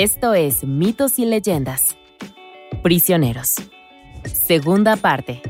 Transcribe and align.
Esto 0.00 0.32
es 0.32 0.62
Mitos 0.62 1.18
y 1.18 1.24
Leyendas. 1.24 1.96
Prisioneros. 2.84 3.56
Segunda 4.22 4.94
parte. 4.94 5.42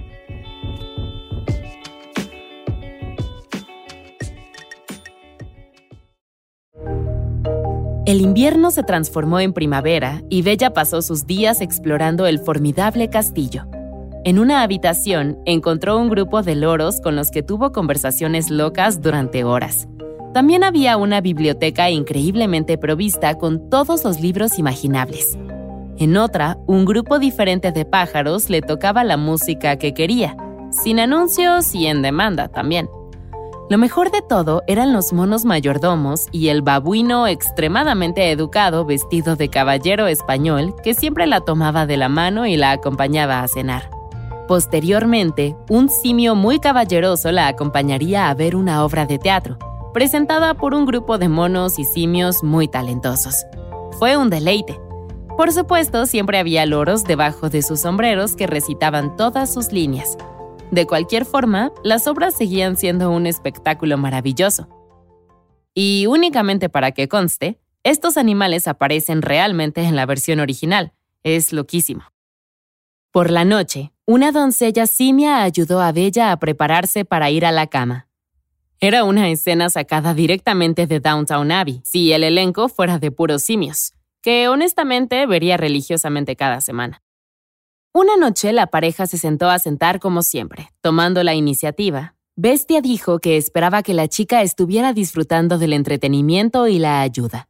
El 8.07 8.23
invierno 8.23 8.71
se 8.71 8.83
transformó 8.85 9.39
en 9.39 9.53
primavera 9.53 10.23
y 10.31 10.41
Bella 10.41 10.73
pasó 10.73 11.03
sus 11.03 11.27
días 11.27 11.61
explorando 11.61 12.27
el 12.27 12.39
formidable 12.39 13.11
castillo. 13.11 13.67
En 14.25 14.39
una 14.39 14.63
habitación 14.63 15.39
encontró 15.45 15.99
un 15.99 16.09
grupo 16.09 16.41
de 16.41 16.55
loros 16.55 17.03
con 17.03 17.17
los 17.17 17.31
que 17.31 17.43
tuvo 17.43 17.71
conversaciones 17.73 18.49
locas 18.49 19.03
durante 19.03 19.45
horas. 19.45 19.89
También 20.39 20.63
había 20.63 20.97
una 20.97 21.21
biblioteca 21.21 21.91
increíblemente 21.91 22.79
provista 22.79 23.37
con 23.39 23.69
todos 23.71 24.05
los 24.05 24.21
libros 24.21 24.61
imaginables. 24.61 25.37
En 25.97 26.17
otra, 26.17 26.57
un 26.69 26.85
grupo 26.85 27.19
diferente 27.19 27.73
de 27.73 27.85
pájaros 27.85 28.49
le 28.49 28.63
tocaba 28.63 29.03
la 29.03 29.17
música 29.17 29.79
que 29.79 29.95
quería, 29.95 30.37
sin 30.71 31.01
anuncios 31.01 31.75
y 31.75 31.89
en 31.89 32.03
demanda 32.03 32.47
también. 32.47 32.89
Lo 33.69 33.79
mejor 33.79 34.13
de 34.13 34.23
todo 34.23 34.63
eran 34.69 34.93
los 34.93 35.13
monos 35.13 35.45
mayordomos 35.45 36.29
y 36.31 36.51
el 36.51 36.63
babuino 36.63 37.27
extremadamente 37.27 38.31
educado 38.31 38.85
vestido 38.85 39.35
de 39.35 39.49
caballero 39.49 40.07
español 40.07 40.73
que 40.85 40.95
siempre 40.95 41.27
la 41.27 41.41
tomaba 41.41 41.85
de 41.85 41.97
la 41.97 42.09
mano 42.09 42.47
y 42.47 42.57
la 42.57 42.71
acompañaba 42.71 43.41
a 43.41 43.49
cenar. 43.49 43.91
Posteriormente, 44.47 45.57
un 45.69 45.89
simio 45.89 46.37
muy 46.37 46.61
caballeroso 46.61 47.33
la 47.33 47.49
acompañaría 47.49 48.31
a 48.31 48.35
ver 48.35 48.55
una 48.55 48.85
obra 48.85 49.05
de 49.05 49.19
teatro, 49.19 49.59
presentada 49.93 50.55
por 50.55 50.75
un 50.75 50.87
grupo 50.87 51.19
de 51.19 51.29
monos 51.29 51.79
y 51.79 51.85
simios 51.85 52.43
muy 52.43 52.69
talentosos. 52.69 53.47
Fue 53.99 54.17
un 54.17 54.31
deleite. 54.31 54.79
Por 55.37 55.53
supuesto, 55.53 56.07
siempre 56.07 56.39
había 56.39 56.67
loros 56.67 57.05
debajo 57.05 57.49
de 57.51 57.63
sus 57.63 57.81
sombreros 57.81 58.37
que 58.37 58.47
recitaban 58.47 59.17
todas 59.17 59.53
sus 59.53 59.73
líneas, 59.73 60.17
de 60.71 60.87
cualquier 60.87 61.25
forma, 61.25 61.73
las 61.83 62.07
obras 62.07 62.37
seguían 62.37 62.77
siendo 62.77 63.11
un 63.11 63.27
espectáculo 63.27 63.97
maravilloso. 63.97 64.69
Y 65.75 66.07
únicamente 66.07 66.69
para 66.69 66.93
que 66.93 67.09
conste, 67.09 67.59
estos 67.85 68.19
animales 68.19 68.69
aparecen 68.69 69.23
realmente 69.23 69.83
en 69.83 69.97
la 69.97 70.05
versión 70.05 70.41
original. 70.41 70.93
Es 71.23 71.53
loquísimo. 71.53 72.03
Por 73.13 73.31
la 73.31 73.47
noche, 73.47 73.93
una 74.05 74.31
doncella 74.31 74.87
simia 74.87 75.43
ayudó 75.43 75.81
a 75.81 75.93
Bella 75.93 76.33
a 76.33 76.39
prepararse 76.39 77.07
para 77.07 77.31
ir 77.31 77.47
a 77.47 77.53
la 77.53 77.69
cama. 77.69 78.08
Era 78.81 79.03
una 79.03 79.29
escena 79.29 79.71
sacada 79.71 80.15
directamente 80.15 80.87
de 80.87 81.01
Downtown 81.01 81.51
Abbey, 81.51 81.81
si 81.85 82.13
el 82.13 82.23
elenco 82.23 82.69
fuera 82.69 83.01
de 83.01 83.11
puros 83.11 83.43
simios, 83.43 83.93
que 84.23 84.47
honestamente 84.47 85.27
vería 85.27 85.57
religiosamente 85.57 86.37
cada 86.37 86.61
semana. 86.61 87.03
Una 87.93 88.17
noche 88.17 88.53
la 88.53 88.69
pareja 88.69 89.09
se 89.09 89.19
sentó 89.19 89.51
a 89.51 89.59
sentar 89.59 89.99
como 89.99 90.23
siempre, 90.23 90.71
tomando 90.81 91.25
la 91.25 91.35
iniciativa. 91.35 92.15
Bestia 92.37 92.81
dijo 92.81 93.19
que 93.19 93.37
esperaba 93.37 93.83
que 93.83 93.95
la 93.95 94.07
chica 94.07 94.43
estuviera 94.43 94.93
disfrutando 94.93 95.59
del 95.59 95.73
entretenimiento 95.73 96.69
y 96.69 96.79
la 96.79 97.01
ayuda. 97.01 97.49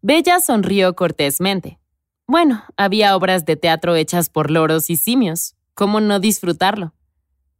Bella 0.00 0.38
sonrió 0.38 0.94
cortésmente. 0.94 1.80
Bueno, 2.28 2.62
había 2.76 3.16
obras 3.16 3.44
de 3.46 3.56
teatro 3.56 3.96
hechas 3.96 4.28
por 4.30 4.52
loros 4.52 4.90
y 4.90 4.96
simios. 4.96 5.56
¿Cómo 5.74 6.00
no 6.00 6.20
disfrutarlo? 6.20 6.94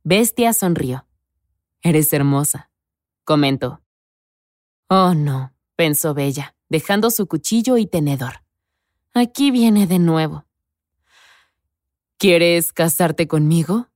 Bestia 0.05 0.53
sonrió. 0.53 1.05
Eres 1.84 2.14
hermosa, 2.14 2.70
comentó. 3.24 3.83
Oh, 4.89 5.12
no, 5.12 5.52
pensó 5.77 6.14
Bella, 6.14 6.56
dejando 6.70 7.11
su 7.11 7.27
cuchillo 7.27 7.77
y 7.77 7.86
tenedor. 7.86 8.42
Aquí 9.12 9.50
viene 9.50 9.86
de 9.86 9.98
nuevo. 9.98 10.46
¿Quieres 12.17 12.72
casarte 12.72 13.28
conmigo? 13.28 13.90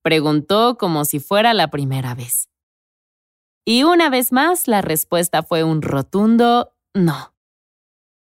Preguntó 0.00 0.78
como 0.78 1.04
si 1.04 1.20
fuera 1.20 1.52
la 1.52 1.68
primera 1.68 2.14
vez. 2.14 2.48
Y 3.66 3.82
una 3.82 4.08
vez 4.08 4.32
más 4.32 4.66
la 4.66 4.80
respuesta 4.80 5.42
fue 5.42 5.64
un 5.64 5.82
rotundo 5.82 6.72
no. 6.94 7.34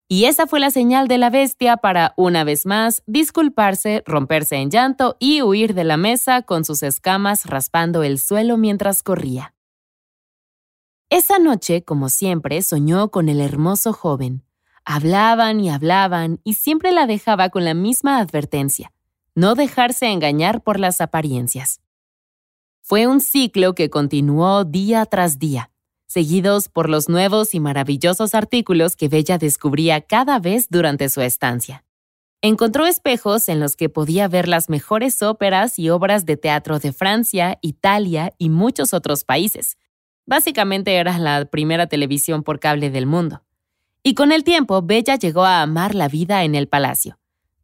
Y 0.07 0.25
esa 0.25 0.45
fue 0.47 0.59
la 0.59 0.71
señal 0.71 1.07
de 1.07 1.17
la 1.17 1.29
bestia 1.29 1.77
para, 1.77 2.13
una 2.15 2.43
vez 2.43 2.65
más, 2.65 3.01
disculparse, 3.07 4.03
romperse 4.05 4.57
en 4.57 4.69
llanto 4.69 5.17
y 5.19 5.41
huir 5.41 5.73
de 5.73 5.83
la 5.83 5.97
mesa 5.97 6.43
con 6.43 6.63
sus 6.63 6.83
escamas 6.83 7.45
raspando 7.45 8.03
el 8.03 8.19
suelo 8.19 8.57
mientras 8.57 9.01
corría. 9.01 9.53
Esa 11.09 11.39
noche, 11.39 11.83
como 11.83 12.09
siempre, 12.09 12.61
soñó 12.61 13.09
con 13.09 13.29
el 13.29 13.41
hermoso 13.41 13.93
joven. 13.93 14.43
Hablaban 14.85 15.59
y 15.59 15.69
hablaban 15.69 16.39
y 16.43 16.53
siempre 16.53 16.91
la 16.91 17.07
dejaba 17.07 17.49
con 17.49 17.65
la 17.65 17.73
misma 17.73 18.19
advertencia 18.19 18.91
no 19.35 19.53
dejarse 19.53 20.07
engañar 20.07 20.63
por 20.63 20.79
las 20.79 21.01
apariencias. 21.01 21.81
Fue 22.81 23.05
un 23.05 23.19
ciclo 23.19 23.75
que 23.75 23.89
continuó 23.89 24.63
día 24.63 25.05
tras 25.05 25.39
día, 25.39 25.71
seguidos 26.07 26.69
por 26.69 26.89
los 26.89 27.09
nuevos 27.09 27.53
y 27.53 27.59
maravillosos 27.59 28.35
artículos 28.35 28.95
que 28.95 29.07
Bella 29.07 29.37
descubría 29.37 30.01
cada 30.01 30.39
vez 30.39 30.67
durante 30.69 31.09
su 31.09 31.21
estancia. 31.21 31.83
Encontró 32.41 32.85
espejos 32.85 33.49
en 33.49 33.59
los 33.59 33.75
que 33.75 33.89
podía 33.89 34.27
ver 34.27 34.47
las 34.47 34.69
mejores 34.69 35.21
óperas 35.23 35.79
y 35.79 35.89
obras 35.89 36.25
de 36.25 36.37
teatro 36.37 36.79
de 36.79 36.93
Francia, 36.93 37.57
Italia 37.61 38.33
y 38.37 38.49
muchos 38.49 38.93
otros 38.93 39.23
países. 39.23 39.77
Básicamente 40.27 40.95
era 40.95 41.17
la 41.17 41.45
primera 41.45 41.87
televisión 41.87 42.43
por 42.43 42.59
cable 42.59 42.89
del 42.89 43.07
mundo. 43.07 43.41
Y 44.03 44.13
con 44.13 44.31
el 44.31 44.43
tiempo, 44.43 44.83
Bella 44.83 45.15
llegó 45.15 45.43
a 45.43 45.63
amar 45.63 45.95
la 45.95 46.07
vida 46.07 46.43
en 46.43 46.53
el 46.53 46.67
palacio. 46.67 47.17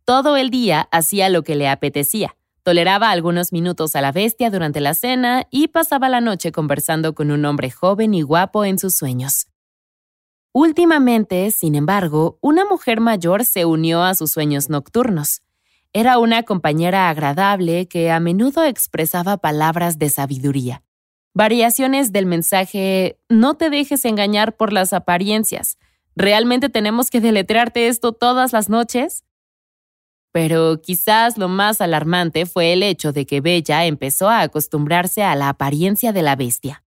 Todo 0.06 0.36
el 0.36 0.50
día 0.50 0.88
hacía 0.92 1.30
lo 1.30 1.44
que 1.44 1.56
le 1.56 1.70
apetecía. 1.70 2.36
Toleraba 2.64 3.10
algunos 3.10 3.52
minutos 3.52 3.96
a 3.96 4.02
la 4.02 4.12
bestia 4.12 4.52
durante 4.52 4.82
la 4.82 4.94
cena 4.94 5.48
y 5.50 5.70
pasaba 5.70 6.10
la 6.10 6.22
noche 6.22 6.52
conversando 6.52 7.16
con 7.16 7.32
un 7.32 7.44
hombre 7.46 7.72
joven 7.72 8.14
y 8.14 8.22
guapo 8.22 8.66
en 8.66 8.78
sus 8.78 8.94
sueños. 8.94 9.48
Últimamente, 10.54 11.50
sin 11.52 11.76
embargo, 11.76 12.38
una 12.42 12.66
mujer 12.66 13.00
mayor 13.00 13.46
se 13.46 13.66
unió 13.66 14.04
a 14.04 14.14
sus 14.14 14.32
sueños 14.32 14.70
nocturnos. 14.70 15.42
Era 15.94 16.20
una 16.20 16.44
compañera 16.44 17.10
agradable 17.10 17.88
que 17.88 18.12
a 18.12 18.20
menudo 18.20 18.64
expresaba 18.64 19.38
palabras 19.38 19.98
de 19.98 20.10
sabiduría. 20.10 20.84
Variaciones 21.34 22.12
del 22.12 22.26
mensaje 22.26 23.18
No 23.30 23.56
te 23.56 23.70
dejes 23.70 24.06
engañar 24.06 24.56
por 24.56 24.74
las 24.74 24.94
apariencias. 24.94 25.78
¿Realmente 26.16 26.70
tenemos 26.70 27.10
que 27.10 27.22
deletrearte 27.22 27.88
esto 27.88 28.12
todas 28.12 28.52
las 28.52 28.70
noches? 28.70 29.24
Pero 30.32 30.82
quizás 30.82 31.38
lo 31.38 31.50
más 31.50 31.82
alarmante 31.82 32.46
fue 32.46 32.74
el 32.74 32.84
hecho 32.84 33.12
de 33.12 33.26
que 33.26 33.42
Bella 33.42 33.86
empezó 33.86 34.30
a 34.30 34.42
acostumbrarse 34.42 35.24
a 35.24 35.36
la 35.36 35.50
apariencia 35.50 36.14
de 36.14 36.22
la 36.22 36.36
bestia. 36.36 36.84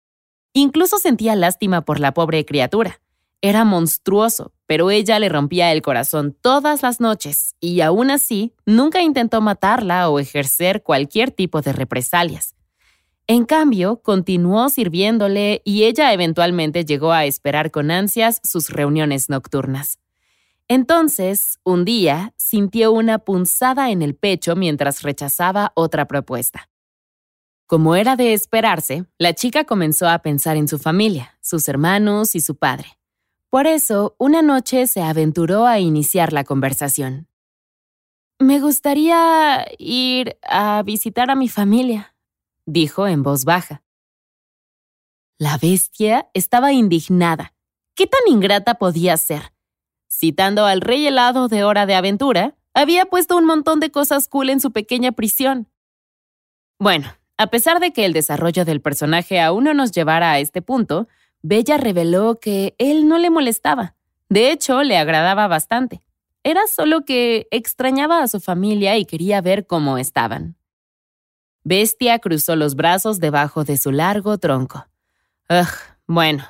Incluso 0.53 0.97
sentía 0.97 1.35
lástima 1.35 1.81
por 1.81 1.99
la 1.99 2.13
pobre 2.13 2.45
criatura. 2.45 3.01
Era 3.41 3.65
monstruoso, 3.65 4.53
pero 4.67 4.89
ella 4.89 5.19
le 5.19 5.27
rompía 5.27 5.73
el 5.73 5.81
corazón 5.81 6.37
todas 6.39 6.81
las 6.81 7.01
noches 7.01 7.55
y 7.59 7.81
aún 7.81 8.11
así 8.11 8.53
nunca 8.65 9.01
intentó 9.01 9.41
matarla 9.41 10.09
o 10.09 10.19
ejercer 10.19 10.81
cualquier 10.81 11.31
tipo 11.31 11.61
de 11.61 11.73
represalias. 11.73 12.55
En 13.27 13.45
cambio, 13.45 14.01
continuó 14.01 14.69
sirviéndole 14.69 15.61
y 15.65 15.83
ella 15.83 16.13
eventualmente 16.13 16.85
llegó 16.85 17.11
a 17.11 17.25
esperar 17.25 17.71
con 17.71 17.91
ansias 17.91 18.39
sus 18.43 18.69
reuniones 18.69 19.29
nocturnas. 19.29 19.97
Entonces, 20.67 21.59
un 21.63 21.85
día, 21.85 22.33
sintió 22.37 22.91
una 22.91 23.19
punzada 23.19 23.91
en 23.91 24.01
el 24.01 24.15
pecho 24.15 24.55
mientras 24.55 25.01
rechazaba 25.01 25.71
otra 25.75 26.07
propuesta. 26.07 26.69
Como 27.67 27.95
era 27.95 28.15
de 28.15 28.33
esperarse, 28.33 29.05
la 29.17 29.33
chica 29.33 29.65
comenzó 29.65 30.07
a 30.07 30.19
pensar 30.19 30.57
en 30.57 30.67
su 30.67 30.79
familia, 30.79 31.37
sus 31.41 31.67
hermanos 31.67 32.35
y 32.35 32.39
su 32.39 32.55
padre. 32.55 32.97
Por 33.49 33.67
eso, 33.67 34.15
una 34.17 34.41
noche 34.41 34.87
se 34.87 35.01
aventuró 35.01 35.65
a 35.65 35.79
iniciar 35.79 36.33
la 36.33 36.43
conversación. 36.43 37.27
Me 38.39 38.59
gustaría 38.59 39.65
ir 39.77 40.37
a 40.43 40.81
visitar 40.83 41.29
a 41.29 41.35
mi 41.35 41.49
familia, 41.49 42.15
dijo 42.65 43.07
en 43.07 43.23
voz 43.23 43.45
baja. 43.45 43.83
La 45.37 45.57
bestia 45.57 46.29
estaba 46.33 46.73
indignada. 46.73 47.53
¿Qué 47.95 48.07
tan 48.07 48.21
ingrata 48.27 48.75
podía 48.75 49.17
ser? 49.17 49.52
Citando 50.23 50.65
al 50.65 50.79
rey 50.79 51.05
helado 51.05 51.49
de 51.49 51.65
Hora 51.65 51.85
de 51.85 51.95
Aventura, 51.95 52.55
había 52.73 53.07
puesto 53.07 53.35
un 53.35 53.43
montón 53.43 53.81
de 53.81 53.91
cosas 53.91 54.29
cool 54.29 54.51
en 54.51 54.61
su 54.61 54.71
pequeña 54.71 55.11
prisión. 55.11 55.67
Bueno, 56.79 57.13
a 57.37 57.47
pesar 57.47 57.81
de 57.81 57.91
que 57.91 58.05
el 58.05 58.13
desarrollo 58.13 58.63
del 58.63 58.79
personaje 58.79 59.41
aún 59.41 59.65
no 59.65 59.73
nos 59.73 59.91
llevara 59.91 60.31
a 60.31 60.39
este 60.39 60.61
punto, 60.61 61.09
Bella 61.41 61.75
reveló 61.75 62.39
que 62.39 62.73
él 62.77 63.09
no 63.09 63.17
le 63.17 63.31
molestaba. 63.31 63.95
De 64.29 64.49
hecho, 64.51 64.83
le 64.83 64.95
agradaba 64.97 65.49
bastante. 65.49 66.01
Era 66.45 66.67
solo 66.67 67.03
que 67.03 67.49
extrañaba 67.51 68.23
a 68.23 68.29
su 68.29 68.39
familia 68.39 68.95
y 68.95 69.03
quería 69.03 69.41
ver 69.41 69.67
cómo 69.67 69.97
estaban. 69.97 70.55
Bestia 71.65 72.17
cruzó 72.19 72.55
los 72.55 72.75
brazos 72.75 73.19
debajo 73.19 73.65
de 73.65 73.75
su 73.75 73.91
largo 73.91 74.37
tronco. 74.37 74.87
Ugh, 75.49 75.67
bueno, 76.07 76.45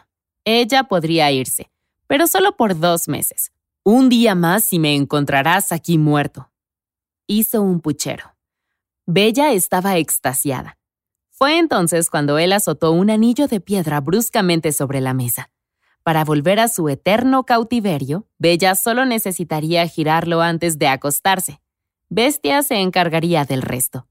ella 0.45 0.83
podría 0.83 1.31
irse, 1.31 1.71
pero 2.05 2.27
solo 2.27 2.55
por 2.55 2.79
dos 2.79 3.07
meses. 3.07 3.49
Un 3.85 4.07
día 4.07 4.33
más 4.33 4.71
y 4.71 4.79
me 4.79 4.95
encontrarás 4.95 5.73
aquí 5.73 5.97
muerto. 5.97 6.49
Hizo 7.27 7.61
un 7.61 7.81
puchero. 7.81 8.33
Bella 9.05 9.51
estaba 9.51 9.97
extasiada. 9.97 10.77
Fue 11.29 11.57
entonces 11.57 12.09
cuando 12.09 12.37
él 12.37 12.53
azotó 12.53 12.93
un 12.93 13.09
anillo 13.09 13.47
de 13.47 13.59
piedra 13.59 13.99
bruscamente 13.99 14.71
sobre 14.71 15.01
la 15.01 15.13
mesa. 15.13 15.49
Para 16.01 16.23
volver 16.23 16.61
a 16.61 16.69
su 16.69 16.87
eterno 16.87 17.43
cautiverio, 17.43 18.25
Bella 18.37 18.75
solo 18.75 19.03
necesitaría 19.03 19.85
girarlo 19.85 20.41
antes 20.41 20.79
de 20.79 20.87
acostarse. 20.87 21.59
Bestia 22.07 22.63
se 22.63 22.75
encargaría 22.75 23.43
del 23.43 23.61
resto. 23.61 24.07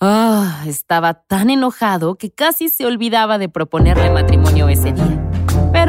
Ah, 0.00 0.64
estaba 0.66 1.14
tan 1.14 1.50
enojado 1.50 2.16
que 2.16 2.32
casi 2.32 2.70
se 2.70 2.86
olvidaba 2.86 3.38
de 3.38 3.48
proponerle 3.48 4.10
matrimonio 4.10 4.68
ese 4.68 4.92
día. 4.92 5.27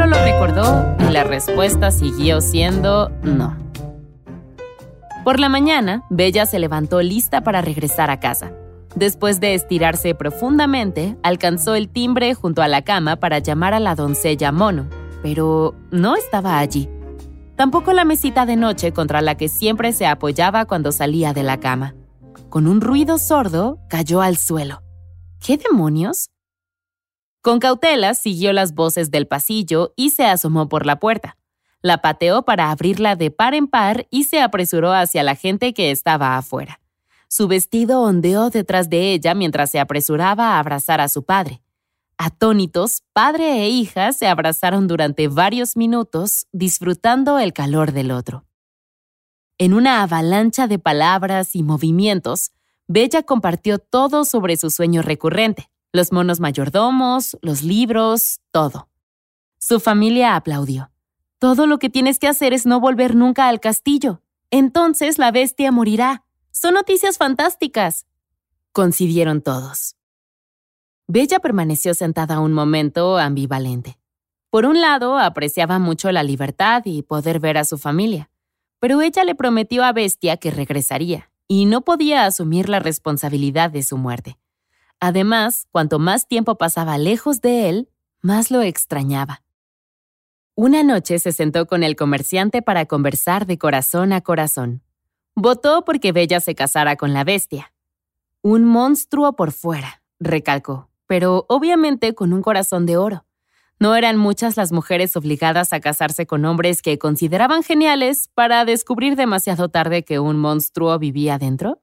Lo 0.10 0.18
recordó 0.24 0.96
y 1.08 1.12
la 1.12 1.24
respuesta 1.24 1.92
siguió 1.92 2.42
siendo 2.42 3.10
no. 3.22 3.56
Por 5.24 5.40
la 5.40 5.50
mañana, 5.50 6.04
Bella 6.10 6.48
se 6.48 6.58
levantó 6.58 7.00
lista 7.04 7.42
para 7.42 7.62
regresar 7.62 8.10
a 8.10 8.20
casa. 8.20 8.52
Después 8.96 9.40
de 9.40 9.54
estirarse 9.54 10.16
profundamente, 10.16 11.16
alcanzó 11.22 11.76
el 11.76 11.90
timbre 11.90 12.34
junto 12.34 12.64
a 12.64 12.68
la 12.68 12.82
cama 12.82 13.18
para 13.18 13.38
llamar 13.38 13.76
a 13.76 13.80
la 13.80 13.94
doncella 13.94 14.52
Mono, 14.52 14.88
pero 15.22 15.76
no 15.92 16.16
estaba 16.16 16.58
allí. 16.58 16.90
Tampoco 17.56 17.94
la 17.94 18.04
mesita 18.04 18.48
de 18.48 18.56
noche 18.56 18.92
contra 18.94 19.22
la 19.22 19.36
que 19.36 19.48
siempre 19.48 19.94
se 19.94 20.08
apoyaba 20.08 20.66
cuando 20.66 20.92
salía 20.92 21.34
de 21.34 21.44
la 21.44 21.60
cama. 21.60 21.94
Con 22.50 22.66
un 22.66 22.82
ruido 22.82 23.20
sordo, 23.20 23.78
cayó 23.90 24.22
al 24.22 24.38
suelo. 24.38 24.82
¿Qué 25.40 25.58
demonios? 25.58 26.32
Con 27.42 27.60
cautela 27.60 28.14
siguió 28.14 28.52
las 28.52 28.74
voces 28.74 29.12
del 29.12 29.28
pasillo 29.28 29.94
y 29.96 30.10
se 30.10 30.26
asomó 30.26 30.68
por 30.68 30.86
la 30.86 31.00
puerta. 31.00 31.38
La 31.82 32.00
pateó 32.00 32.44
para 32.44 32.72
abrirla 32.72 33.16
de 33.16 33.32
par 33.32 33.54
en 33.54 33.68
par 33.68 34.08
y 34.10 34.26
se 34.26 34.42
apresuró 34.42 34.94
hacia 34.94 35.24
la 35.24 35.36
gente 35.36 35.74
que 35.74 35.92
estaba 35.92 36.38
afuera. 36.38 36.82
Su 37.30 37.48
vestido 37.48 38.02
ondeó 38.02 38.50
detrás 38.50 38.90
de 38.90 39.14
ella 39.14 39.34
mientras 39.36 39.72
se 39.72 39.80
apresuraba 39.80 40.56
a 40.56 40.60
abrazar 40.60 41.00
a 41.00 41.08
su 41.08 41.24
padre. 41.24 41.62
Atónitos, 42.18 43.04
padre 43.14 43.62
e 43.62 43.70
hija 43.70 44.12
se 44.12 44.28
abrazaron 44.28 44.88
durante 44.88 45.30
varios 45.30 45.78
minutos, 45.78 46.48
disfrutando 46.52 47.40
el 47.40 47.54
calor 47.54 47.94
del 47.94 48.12
otro. 48.12 48.46
En 49.58 49.74
una 49.74 50.04
avalancha 50.04 50.68
de 50.68 50.80
palabras 50.80 51.56
y 51.56 51.64
movimientos, 51.64 52.52
Bella 52.88 53.24
compartió 53.24 53.78
todo 53.78 54.26
sobre 54.26 54.58
su 54.58 54.70
sueño 54.70 55.02
recurrente, 55.02 55.69
los 55.92 56.12
monos 56.12 56.40
mayordomos, 56.40 57.38
los 57.42 57.64
libros, 57.64 58.42
todo. 58.52 58.90
Su 59.58 59.80
familia 59.80 60.36
aplaudió. 60.36 60.92
Todo 61.40 61.68
lo 61.68 61.80
que 61.80 61.90
tienes 61.90 62.20
que 62.20 62.28
hacer 62.28 62.54
es 62.54 62.66
no 62.66 62.80
volver 62.80 63.16
nunca 63.16 63.48
al 63.48 63.60
castillo. 63.60 64.22
Entonces 64.52 65.18
la 65.18 65.32
bestia 65.32 65.72
morirá. 65.72 66.24
Son 66.52 66.74
noticias 66.74 67.18
fantásticas. 67.18 68.06
Coincidieron 68.72 69.42
todos. 69.42 69.96
Bella 71.08 71.40
permaneció 71.40 71.94
sentada 71.94 72.40
un 72.40 72.54
momento 72.54 73.18
ambivalente. 73.18 73.98
Por 74.50 74.66
un 74.66 74.82
lado, 74.82 75.18
apreciaba 75.18 75.80
mucho 75.80 76.12
la 76.12 76.24
libertad 76.24 76.84
y 76.86 77.04
poder 77.04 77.40
ver 77.40 77.58
a 77.58 77.66
su 77.66 77.78
familia, 77.78 78.30
pero 78.80 79.02
ella 79.02 79.24
le 79.24 79.36
prometió 79.36 79.84
a 79.84 79.92
Bestia 79.92 80.38
que 80.38 80.52
regresaría, 80.52 81.32
y 81.48 81.66
no 81.66 81.82
podía 81.82 82.26
asumir 82.26 82.70
la 82.70 82.80
responsabilidad 82.80 83.70
de 83.72 83.84
su 83.84 83.98
muerte. 83.98 84.38
Además, 85.00 85.68
cuanto 85.72 86.00
más 86.00 86.28
tiempo 86.28 86.58
pasaba 86.58 86.98
lejos 86.98 87.42
de 87.42 87.70
él, 87.70 87.90
más 88.22 88.52
lo 88.52 88.62
extrañaba. 88.62 89.44
Una 90.56 90.84
noche 90.84 91.20
se 91.20 91.32
sentó 91.32 91.68
con 91.68 91.84
el 91.84 91.96
comerciante 91.96 92.62
para 92.62 92.86
conversar 92.86 93.46
de 93.46 93.58
corazón 93.58 94.12
a 94.12 94.22
corazón. 94.22 94.84
Votó 95.36 95.86
porque 95.86 96.12
Bella 96.12 96.42
se 96.42 96.54
casara 96.54 96.98
con 96.98 97.14
la 97.14 97.24
bestia. 97.24 97.74
Un 98.42 98.66
monstruo 98.66 99.36
por 99.36 99.52
fuera, 99.54 100.02
recalcó 100.20 100.90
pero 101.10 101.48
obviamente 101.50 102.14
con 102.14 102.34
un 102.34 102.44
corazón 102.44 102.86
de 102.86 102.96
oro. 102.96 103.26
No 103.80 103.96
eran 103.96 104.16
muchas 104.16 104.58
las 104.58 104.72
mujeres 104.72 105.18
obligadas 105.18 105.74
a 105.74 105.80
casarse 105.80 106.28
con 106.28 106.46
hombres 106.46 106.84
que 106.84 107.00
consideraban 107.00 107.64
geniales 107.64 108.30
para 108.36 108.64
descubrir 108.64 109.16
demasiado 109.16 109.70
tarde 109.70 110.04
que 110.04 110.20
un 110.20 110.38
monstruo 110.38 111.00
vivía 111.00 111.40
dentro. 111.40 111.82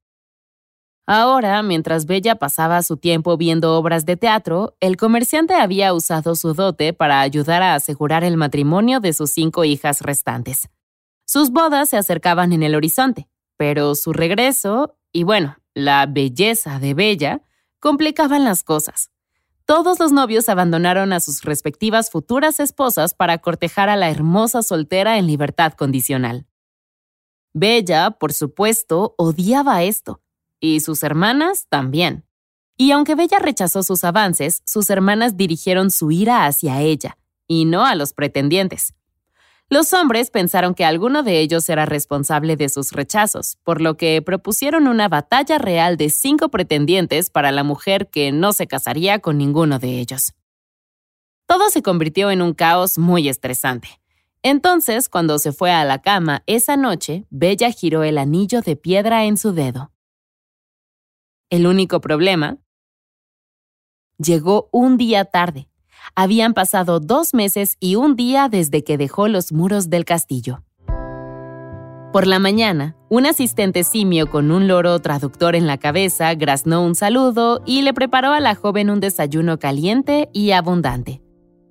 Ahora, 1.08 1.62
mientras 1.62 2.06
Bella 2.06 2.34
pasaba 2.34 2.82
su 2.82 2.96
tiempo 2.96 3.36
viendo 3.36 3.78
obras 3.78 4.06
de 4.06 4.16
teatro, 4.16 4.76
el 4.80 4.96
comerciante 4.96 5.54
había 5.54 5.94
usado 5.94 6.34
su 6.34 6.52
dote 6.52 6.92
para 6.92 7.20
ayudar 7.20 7.62
a 7.62 7.74
asegurar 7.74 8.24
el 8.24 8.36
matrimonio 8.36 8.98
de 8.98 9.12
sus 9.12 9.30
cinco 9.30 9.64
hijas 9.64 10.00
restantes. 10.00 10.68
Sus 11.24 11.50
bodas 11.50 11.90
se 11.90 11.96
acercaban 11.96 12.52
en 12.52 12.64
el 12.64 12.74
horizonte, 12.74 13.28
pero 13.56 13.94
su 13.94 14.12
regreso, 14.12 14.96
y 15.12 15.22
bueno, 15.22 15.56
la 15.74 16.06
belleza 16.06 16.80
de 16.80 16.94
Bella, 16.94 17.42
complicaban 17.78 18.44
las 18.44 18.64
cosas. 18.64 19.10
Todos 19.64 20.00
los 20.00 20.10
novios 20.10 20.48
abandonaron 20.48 21.12
a 21.12 21.20
sus 21.20 21.42
respectivas 21.42 22.10
futuras 22.10 22.58
esposas 22.58 23.14
para 23.14 23.38
cortejar 23.38 23.88
a 23.88 23.96
la 23.96 24.10
hermosa 24.10 24.62
soltera 24.62 25.18
en 25.18 25.26
libertad 25.28 25.72
condicional. 25.74 26.46
Bella, 27.52 28.12
por 28.12 28.32
supuesto, 28.32 29.14
odiaba 29.18 29.82
esto, 29.82 30.20
y 30.60 30.80
sus 30.80 31.02
hermanas 31.02 31.66
también. 31.68 32.24
Y 32.76 32.90
aunque 32.90 33.14
Bella 33.14 33.38
rechazó 33.38 33.82
sus 33.82 34.04
avances, 34.04 34.62
sus 34.66 34.90
hermanas 34.90 35.36
dirigieron 35.36 35.90
su 35.90 36.10
ira 36.10 36.46
hacia 36.46 36.82
ella, 36.82 37.16
y 37.48 37.64
no 37.64 37.86
a 37.86 37.94
los 37.94 38.12
pretendientes. 38.12 38.94
Los 39.68 39.92
hombres 39.94 40.30
pensaron 40.30 40.74
que 40.74 40.84
alguno 40.84 41.24
de 41.24 41.40
ellos 41.40 41.68
era 41.68 41.86
responsable 41.86 42.56
de 42.56 42.68
sus 42.68 42.92
rechazos, 42.92 43.58
por 43.64 43.80
lo 43.80 43.96
que 43.96 44.22
propusieron 44.22 44.86
una 44.86 45.08
batalla 45.08 45.58
real 45.58 45.96
de 45.96 46.10
cinco 46.10 46.50
pretendientes 46.50 47.30
para 47.30 47.50
la 47.50 47.64
mujer 47.64 48.08
que 48.08 48.30
no 48.30 48.52
se 48.52 48.68
casaría 48.68 49.18
con 49.18 49.38
ninguno 49.38 49.80
de 49.80 49.98
ellos. 49.98 50.34
Todo 51.46 51.68
se 51.70 51.82
convirtió 51.82 52.30
en 52.30 52.42
un 52.42 52.54
caos 52.54 52.96
muy 52.96 53.28
estresante. 53.28 53.88
Entonces, 54.42 55.08
cuando 55.08 55.40
se 55.40 55.50
fue 55.52 55.72
a 55.72 55.84
la 55.84 56.00
cama 56.00 56.44
esa 56.46 56.76
noche, 56.76 57.24
Bella 57.30 57.72
giró 57.72 58.04
el 58.04 58.18
anillo 58.18 58.60
de 58.60 58.76
piedra 58.76 59.24
en 59.24 59.36
su 59.36 59.52
dedo. 59.52 59.90
El 61.48 61.68
único 61.68 62.00
problema 62.00 62.58
llegó 64.18 64.68
un 64.72 64.96
día 64.96 65.24
tarde, 65.24 65.68
habían 66.16 66.54
pasado 66.54 66.98
dos 66.98 67.34
meses 67.34 67.76
y 67.78 67.94
un 67.94 68.16
día 68.16 68.48
desde 68.48 68.82
que 68.82 68.98
dejó 68.98 69.28
los 69.28 69.52
muros 69.52 69.88
del 69.88 70.04
castillo. 70.04 70.64
Por 72.12 72.26
la 72.26 72.40
mañana, 72.40 72.96
un 73.10 73.26
asistente 73.26 73.84
simio 73.84 74.28
con 74.28 74.50
un 74.50 74.66
loro 74.66 74.98
traductor 74.98 75.54
en 75.54 75.68
la 75.68 75.78
cabeza 75.78 76.34
graznó 76.34 76.82
un 76.82 76.96
saludo 76.96 77.62
y 77.64 77.82
le 77.82 77.94
preparó 77.94 78.32
a 78.32 78.40
la 78.40 78.56
joven 78.56 78.90
un 78.90 78.98
desayuno 78.98 79.60
caliente 79.60 80.28
y 80.32 80.50
abundante. 80.50 81.22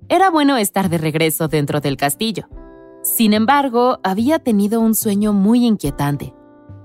Era 0.08 0.30
bueno 0.30 0.56
estar 0.56 0.88
de 0.88 0.96
regreso 0.96 1.48
dentro 1.48 1.80
del 1.80 1.98
castillo. 1.98 2.48
Sin 3.02 3.34
embargo, 3.34 3.98
había 4.04 4.38
tenido 4.38 4.80
un 4.80 4.94
sueño 4.94 5.34
muy 5.34 5.66
inquietante. 5.66 6.35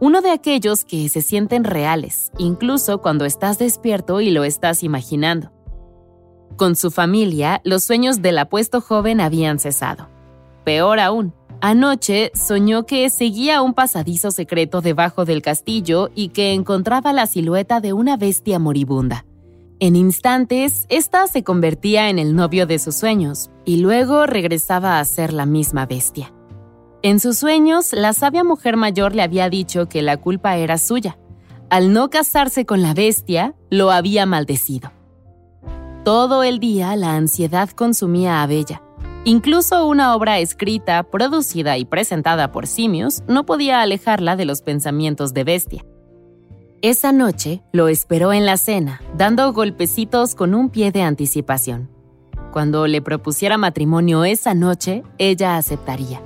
Uno 0.02 0.22
de 0.22 0.32
aquellos 0.32 0.84
que 0.84 1.08
se 1.10 1.22
sienten 1.22 1.64
reales, 1.64 2.32
incluso 2.40 3.04
cuando 3.04 3.24
estás 3.24 3.60
despierto 3.60 4.20
y 4.20 4.32
lo 4.32 4.44
estás 4.44 4.82
imaginando. 4.82 5.52
Con 6.58 6.76
su 6.76 6.90
familia, 6.90 7.62
los 7.66 7.84
sueños 7.84 8.20
del 8.24 8.40
apuesto 8.40 8.82
joven 8.82 9.22
habían 9.22 9.60
cesado. 9.60 10.10
Peor 10.64 11.00
aún, 11.00 11.36
anoche 11.62 12.32
soñó 12.34 12.88
que 12.88 13.12
seguía 13.12 13.62
un 13.62 13.76
pasadizo 13.76 14.32
secreto 14.32 14.82
debajo 14.82 15.24
del 15.24 15.44
castillo 15.44 16.10
y 16.16 16.30
que 16.30 16.54
encontraba 16.54 17.14
la 17.14 17.28
silueta 17.28 17.80
de 17.80 17.94
una 17.94 18.18
bestia 18.18 18.58
moribunda. 18.58 19.28
En 19.80 19.96
instantes, 19.96 20.88
ésta 20.90 21.28
se 21.28 21.44
convertía 21.44 22.10
en 22.10 22.18
el 22.18 22.36
novio 22.36 22.66
de 22.66 22.80
sus 22.80 22.96
sueños 22.96 23.52
y 23.66 23.78
luego 23.78 24.26
regresaba 24.26 25.00
a 25.00 25.06
ser 25.06 25.32
la 25.32 25.46
misma 25.46 25.86
bestia. 25.86 26.34
En 27.04 27.20
sus 27.20 27.40
sueños, 27.40 27.94
la 27.94 28.14
sabia 28.14 28.44
mujer 28.44 28.78
mayor 28.78 29.16
le 29.16 29.24
había 29.24 29.50
dicho 29.50 29.90
que 29.90 30.04
la 30.04 30.18
culpa 30.18 30.58
era 30.58 30.78
suya. 30.78 31.18
Al 31.72 31.94
no 31.94 32.12
casarse 32.12 32.66
con 32.66 32.84
la 32.84 32.94
bestia, 32.94 33.56
lo 33.72 33.92
había 33.92 34.28
maldecido. 34.28 34.92
Todo 36.04 36.44
el 36.44 36.60
día 36.60 36.96
la 36.96 37.16
ansiedad 37.16 37.70
consumía 37.70 38.44
a 38.44 38.48
Bella. 38.48 38.84
Incluso 39.24 39.88
una 39.88 40.16
obra 40.16 40.40
escrita, 40.40 41.02
producida 41.04 41.78
y 41.78 41.86
presentada 41.86 42.52
por 42.52 42.68
simios 42.68 43.24
no 43.28 43.46
podía 43.48 43.82
alejarla 43.82 44.36
de 44.36 44.46
los 44.46 44.62
pensamientos 44.62 45.34
de 45.34 45.44
Bestia. 45.44 45.86
Esa 46.84 47.12
noche 47.12 47.64
lo 47.72 47.88
esperó 47.88 48.32
en 48.32 48.46
la 48.46 48.58
cena, 48.58 49.02
dando 49.16 49.54
golpecitos 49.54 50.36
con 50.36 50.54
un 50.54 50.70
pie 50.70 50.92
de 50.92 51.02
anticipación. 51.02 51.90
Cuando 52.52 52.86
le 52.86 53.02
propusiera 53.02 53.58
matrimonio 53.58 54.24
esa 54.24 54.54
noche, 54.54 55.04
ella 55.18 55.58
aceptaría. 55.58 56.22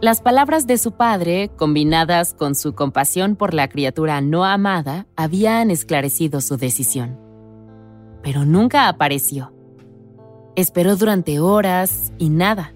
Las 0.00 0.20
palabras 0.20 0.66
de 0.66 0.78
su 0.78 0.92
padre, 0.92 1.50
combinadas 1.56 2.34
con 2.34 2.54
su 2.54 2.74
compasión 2.74 3.36
por 3.36 3.52
la 3.52 3.68
criatura 3.68 4.20
no 4.20 4.44
amada, 4.44 5.06
habían 5.16 5.70
esclarecido 5.70 6.40
su 6.40 6.56
decisión 6.56 7.28
pero 8.22 8.44
nunca 8.44 8.88
apareció. 8.88 9.52
Esperó 10.56 10.96
durante 10.96 11.40
horas 11.40 12.12
y 12.18 12.30
nada. 12.30 12.74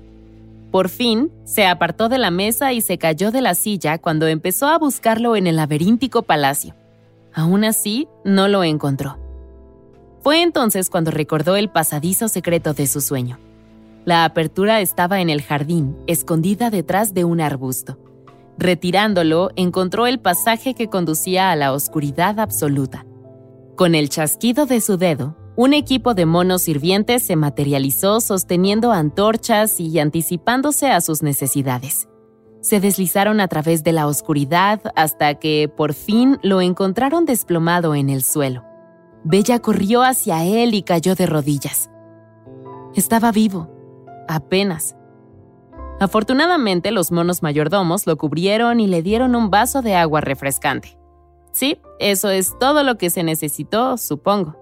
Por 0.70 0.88
fin, 0.88 1.30
se 1.44 1.66
apartó 1.66 2.08
de 2.08 2.18
la 2.18 2.30
mesa 2.30 2.72
y 2.72 2.80
se 2.80 2.96
cayó 2.96 3.30
de 3.30 3.42
la 3.42 3.54
silla 3.54 3.98
cuando 3.98 4.26
empezó 4.26 4.68
a 4.68 4.78
buscarlo 4.78 5.36
en 5.36 5.46
el 5.46 5.56
laberíntico 5.56 6.22
palacio. 6.22 6.74
Aún 7.34 7.64
así, 7.64 8.08
no 8.24 8.48
lo 8.48 8.64
encontró. 8.64 9.18
Fue 10.22 10.42
entonces 10.42 10.88
cuando 10.88 11.10
recordó 11.10 11.56
el 11.56 11.68
pasadizo 11.68 12.28
secreto 12.28 12.72
de 12.72 12.86
su 12.86 13.00
sueño. 13.00 13.38
La 14.04 14.24
apertura 14.24 14.80
estaba 14.80 15.20
en 15.20 15.30
el 15.30 15.42
jardín, 15.42 15.96
escondida 16.06 16.70
detrás 16.70 17.14
de 17.14 17.24
un 17.24 17.40
arbusto. 17.40 17.98
Retirándolo, 18.58 19.50
encontró 19.56 20.06
el 20.06 20.18
pasaje 20.20 20.74
que 20.74 20.88
conducía 20.88 21.50
a 21.52 21.56
la 21.56 21.72
oscuridad 21.72 22.40
absoluta. 22.40 23.06
Con 23.76 23.94
el 23.94 24.08
chasquido 24.08 24.66
de 24.66 24.80
su 24.80 24.96
dedo, 24.96 25.36
un 25.54 25.72
equipo 25.72 26.14
de 26.14 26.26
monos 26.26 26.62
sirvientes 26.62 27.22
se 27.22 27.36
materializó 27.36 28.20
sosteniendo 28.20 28.90
antorchas 28.90 29.78
y 29.78 29.98
anticipándose 29.98 30.88
a 30.88 31.00
sus 31.00 31.22
necesidades. 31.22 32.08
Se 32.60 32.80
deslizaron 32.80 33.40
a 33.40 33.48
través 33.48 33.84
de 33.84 33.92
la 33.92 34.06
oscuridad 34.06 34.80
hasta 34.96 35.34
que, 35.34 35.70
por 35.74 35.94
fin, 35.94 36.38
lo 36.42 36.60
encontraron 36.60 37.24
desplomado 37.24 37.94
en 37.94 38.08
el 38.08 38.22
suelo. 38.22 38.64
Bella 39.24 39.60
corrió 39.60 40.02
hacia 40.02 40.44
él 40.44 40.74
y 40.74 40.82
cayó 40.82 41.14
de 41.14 41.26
rodillas. 41.26 41.90
Estaba 42.94 43.32
vivo, 43.32 43.68
apenas. 44.28 44.96
Afortunadamente, 46.00 46.90
los 46.90 47.12
monos 47.12 47.42
mayordomos 47.42 48.06
lo 48.06 48.16
cubrieron 48.16 48.80
y 48.80 48.86
le 48.86 49.02
dieron 49.02 49.34
un 49.36 49.50
vaso 49.50 49.82
de 49.82 49.94
agua 49.94 50.20
refrescante. 50.20 50.98
Sí, 51.52 51.78
eso 52.00 52.30
es 52.30 52.58
todo 52.58 52.82
lo 52.82 52.96
que 52.96 53.10
se 53.10 53.22
necesitó, 53.22 53.98
supongo. 53.98 54.56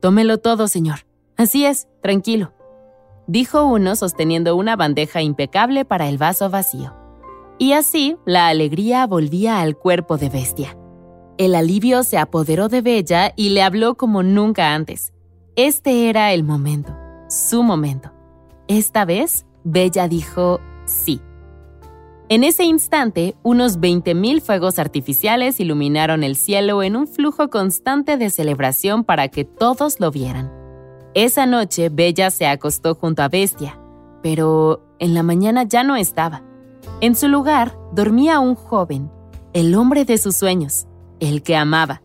Tómelo 0.00 0.38
todo, 0.38 0.66
señor. 0.66 1.06
Así 1.36 1.64
es, 1.64 1.88
tranquilo, 2.02 2.52
dijo 3.26 3.64
uno 3.64 3.96
sosteniendo 3.96 4.56
una 4.56 4.76
bandeja 4.76 5.22
impecable 5.22 5.84
para 5.84 6.08
el 6.08 6.18
vaso 6.18 6.50
vacío. 6.50 6.94
Y 7.58 7.72
así 7.72 8.16
la 8.24 8.48
alegría 8.48 9.06
volvía 9.06 9.60
al 9.60 9.76
cuerpo 9.76 10.18
de 10.18 10.28
Bestia. 10.28 10.76
El 11.38 11.54
alivio 11.54 12.02
se 12.02 12.18
apoderó 12.18 12.68
de 12.68 12.82
Bella 12.82 13.32
y 13.36 13.50
le 13.50 13.62
habló 13.62 13.96
como 13.96 14.22
nunca 14.22 14.74
antes. 14.74 15.12
Este 15.56 16.08
era 16.08 16.32
el 16.32 16.44
momento, 16.44 16.94
su 17.28 17.62
momento. 17.62 18.11
Esta 18.72 19.04
vez, 19.04 19.44
Bella 19.64 20.08
dijo 20.08 20.58
sí. 20.86 21.20
En 22.30 22.42
ese 22.42 22.64
instante, 22.64 23.36
unos 23.42 23.78
20.000 23.78 24.40
fuegos 24.40 24.78
artificiales 24.78 25.60
iluminaron 25.60 26.24
el 26.24 26.36
cielo 26.36 26.82
en 26.82 26.96
un 26.96 27.06
flujo 27.06 27.50
constante 27.50 28.16
de 28.16 28.30
celebración 28.30 29.04
para 29.04 29.28
que 29.28 29.44
todos 29.44 30.00
lo 30.00 30.10
vieran. 30.10 30.50
Esa 31.12 31.44
noche, 31.44 31.90
Bella 31.90 32.30
se 32.30 32.46
acostó 32.46 32.94
junto 32.94 33.22
a 33.22 33.28
Bestia, 33.28 33.78
pero 34.22 34.82
en 34.98 35.12
la 35.12 35.22
mañana 35.22 35.64
ya 35.64 35.82
no 35.84 35.94
estaba. 35.94 36.42
En 37.02 37.14
su 37.14 37.28
lugar 37.28 37.76
dormía 37.92 38.40
un 38.40 38.54
joven, 38.54 39.10
el 39.52 39.74
hombre 39.74 40.06
de 40.06 40.16
sus 40.16 40.34
sueños, 40.34 40.86
el 41.20 41.42
que 41.42 41.56
amaba. 41.56 42.00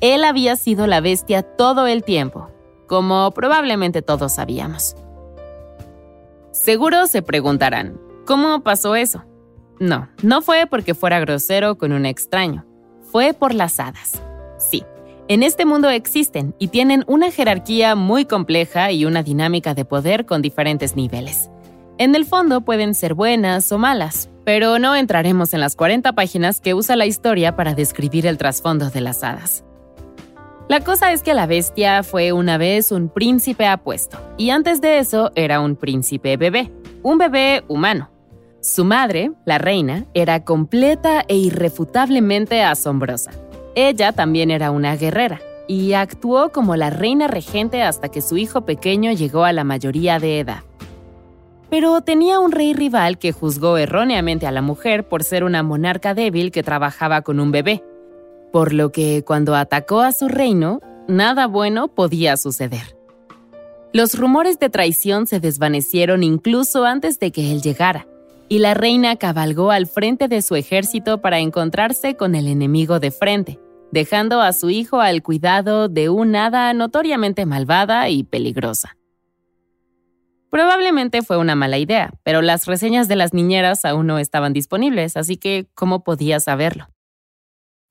Él 0.00 0.24
había 0.24 0.56
sido 0.56 0.88
la 0.88 1.00
bestia 1.00 1.44
todo 1.44 1.86
el 1.86 2.02
tiempo, 2.02 2.48
como 2.88 3.30
probablemente 3.30 4.02
todos 4.02 4.32
sabíamos. 4.32 4.96
Seguro 6.62 7.08
se 7.08 7.22
preguntarán, 7.22 8.00
¿cómo 8.24 8.62
pasó 8.62 8.94
eso? 8.94 9.24
No, 9.80 10.08
no 10.22 10.42
fue 10.42 10.68
porque 10.70 10.94
fuera 10.94 11.18
grosero 11.18 11.76
con 11.76 11.90
un 11.90 12.06
extraño, 12.06 12.64
fue 13.10 13.34
por 13.34 13.52
las 13.52 13.80
hadas. 13.80 14.22
Sí, 14.58 14.84
en 15.26 15.42
este 15.42 15.64
mundo 15.64 15.90
existen 15.90 16.54
y 16.60 16.68
tienen 16.68 17.02
una 17.08 17.32
jerarquía 17.32 17.96
muy 17.96 18.26
compleja 18.26 18.92
y 18.92 19.06
una 19.06 19.24
dinámica 19.24 19.74
de 19.74 19.84
poder 19.84 20.24
con 20.24 20.40
diferentes 20.40 20.94
niveles. 20.94 21.50
En 21.98 22.14
el 22.14 22.24
fondo 22.24 22.60
pueden 22.60 22.94
ser 22.94 23.14
buenas 23.14 23.72
o 23.72 23.78
malas, 23.78 24.30
pero 24.44 24.78
no 24.78 24.94
entraremos 24.94 25.54
en 25.54 25.58
las 25.58 25.74
40 25.74 26.12
páginas 26.12 26.60
que 26.60 26.74
usa 26.74 26.94
la 26.94 27.06
historia 27.06 27.56
para 27.56 27.74
describir 27.74 28.24
el 28.24 28.38
trasfondo 28.38 28.88
de 28.88 29.00
las 29.00 29.24
hadas. 29.24 29.64
La 30.68 30.80
cosa 30.80 31.12
es 31.12 31.22
que 31.22 31.34
la 31.34 31.46
bestia 31.46 32.02
fue 32.02 32.32
una 32.32 32.56
vez 32.56 32.92
un 32.92 33.08
príncipe 33.08 33.66
apuesto, 33.66 34.18
y 34.38 34.50
antes 34.50 34.80
de 34.80 34.98
eso 34.98 35.32
era 35.34 35.60
un 35.60 35.76
príncipe 35.76 36.36
bebé, 36.36 36.70
un 37.02 37.18
bebé 37.18 37.64
humano, 37.68 38.12
su 38.64 38.84
madre, 38.84 39.32
la 39.44 39.58
reina, 39.58 40.04
era 40.14 40.44
completa 40.44 41.24
e 41.26 41.36
irrefutablemente 41.36 42.62
asombrosa. 42.62 43.32
Ella 43.74 44.12
también 44.12 44.52
era 44.52 44.70
una 44.70 44.94
guerrera 44.94 45.40
y 45.66 45.94
actuó 45.94 46.52
como 46.52 46.76
la 46.76 46.88
reina 46.88 47.26
regente 47.26 47.82
hasta 47.82 48.08
que 48.08 48.20
su 48.20 48.36
hijo 48.36 48.64
pequeño 48.64 49.10
llegó 49.10 49.42
a 49.42 49.52
la 49.52 49.64
mayoría 49.64 50.20
de 50.20 50.38
edad. 50.38 50.60
Pero 51.70 52.02
tenía 52.02 52.38
un 52.38 52.52
rey 52.52 52.72
rival 52.72 53.18
que 53.18 53.32
juzgó 53.32 53.78
erróneamente 53.78 54.46
a 54.46 54.52
la 54.52 54.62
mujer 54.62 55.08
por 55.08 55.24
ser 55.24 55.42
una 55.42 55.64
monarca 55.64 56.14
débil 56.14 56.52
que 56.52 56.62
trabajaba 56.62 57.22
con 57.22 57.40
un 57.40 57.50
bebé, 57.50 57.82
por 58.52 58.72
lo 58.72 58.92
que 58.92 59.24
cuando 59.24 59.56
atacó 59.56 60.00
a 60.00 60.12
su 60.12 60.28
reino, 60.28 60.80
nada 61.08 61.46
bueno 61.46 61.88
podía 61.88 62.36
suceder. 62.36 62.96
Los 63.92 64.14
rumores 64.14 64.58
de 64.58 64.70
traición 64.70 65.26
se 65.26 65.40
desvanecieron 65.40 66.22
incluso 66.22 66.84
antes 66.84 67.18
de 67.18 67.30
que 67.30 67.52
él 67.52 67.60
llegara, 67.60 68.06
y 68.48 68.58
la 68.58 68.74
reina 68.74 69.16
cabalgó 69.16 69.70
al 69.70 69.86
frente 69.86 70.28
de 70.28 70.42
su 70.42 70.56
ejército 70.56 71.20
para 71.20 71.40
encontrarse 71.40 72.16
con 72.16 72.34
el 72.34 72.46
enemigo 72.46 73.00
de 73.00 73.10
frente, 73.10 73.58
dejando 73.90 74.40
a 74.40 74.52
su 74.52 74.70
hijo 74.70 75.00
al 75.00 75.22
cuidado 75.22 75.88
de 75.88 76.08
un 76.08 76.36
hada 76.36 76.72
notoriamente 76.74 77.46
malvada 77.46 78.08
y 78.08 78.24
peligrosa. 78.24 78.96
Probablemente 80.50 81.22
fue 81.22 81.38
una 81.38 81.54
mala 81.54 81.78
idea, 81.78 82.12
pero 82.24 82.42
las 82.42 82.66
reseñas 82.66 83.08
de 83.08 83.16
las 83.16 83.32
niñeras 83.32 83.86
aún 83.86 84.06
no 84.06 84.18
estaban 84.18 84.52
disponibles, 84.52 85.16
así 85.16 85.38
que 85.38 85.66
¿cómo 85.74 86.04
podía 86.04 86.40
saberlo? 86.40 86.88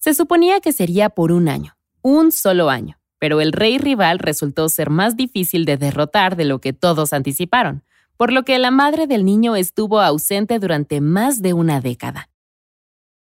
Se 0.01 0.15
suponía 0.15 0.61
que 0.61 0.73
sería 0.73 1.11
por 1.11 1.31
un 1.31 1.47
año, 1.47 1.77
un 2.01 2.31
solo 2.31 2.71
año, 2.71 2.97
pero 3.19 3.39
el 3.39 3.51
rey 3.51 3.77
rival 3.77 4.17
resultó 4.17 4.67
ser 4.67 4.89
más 4.89 5.15
difícil 5.15 5.63
de 5.63 5.77
derrotar 5.77 6.35
de 6.35 6.43
lo 6.43 6.59
que 6.59 6.73
todos 6.73 7.13
anticiparon, 7.13 7.83
por 8.17 8.33
lo 8.33 8.41
que 8.43 8.57
la 8.57 8.71
madre 8.71 9.05
del 9.05 9.23
niño 9.23 9.55
estuvo 9.55 10.01
ausente 10.01 10.57
durante 10.57 11.01
más 11.01 11.43
de 11.43 11.53
una 11.53 11.81
década. 11.81 12.31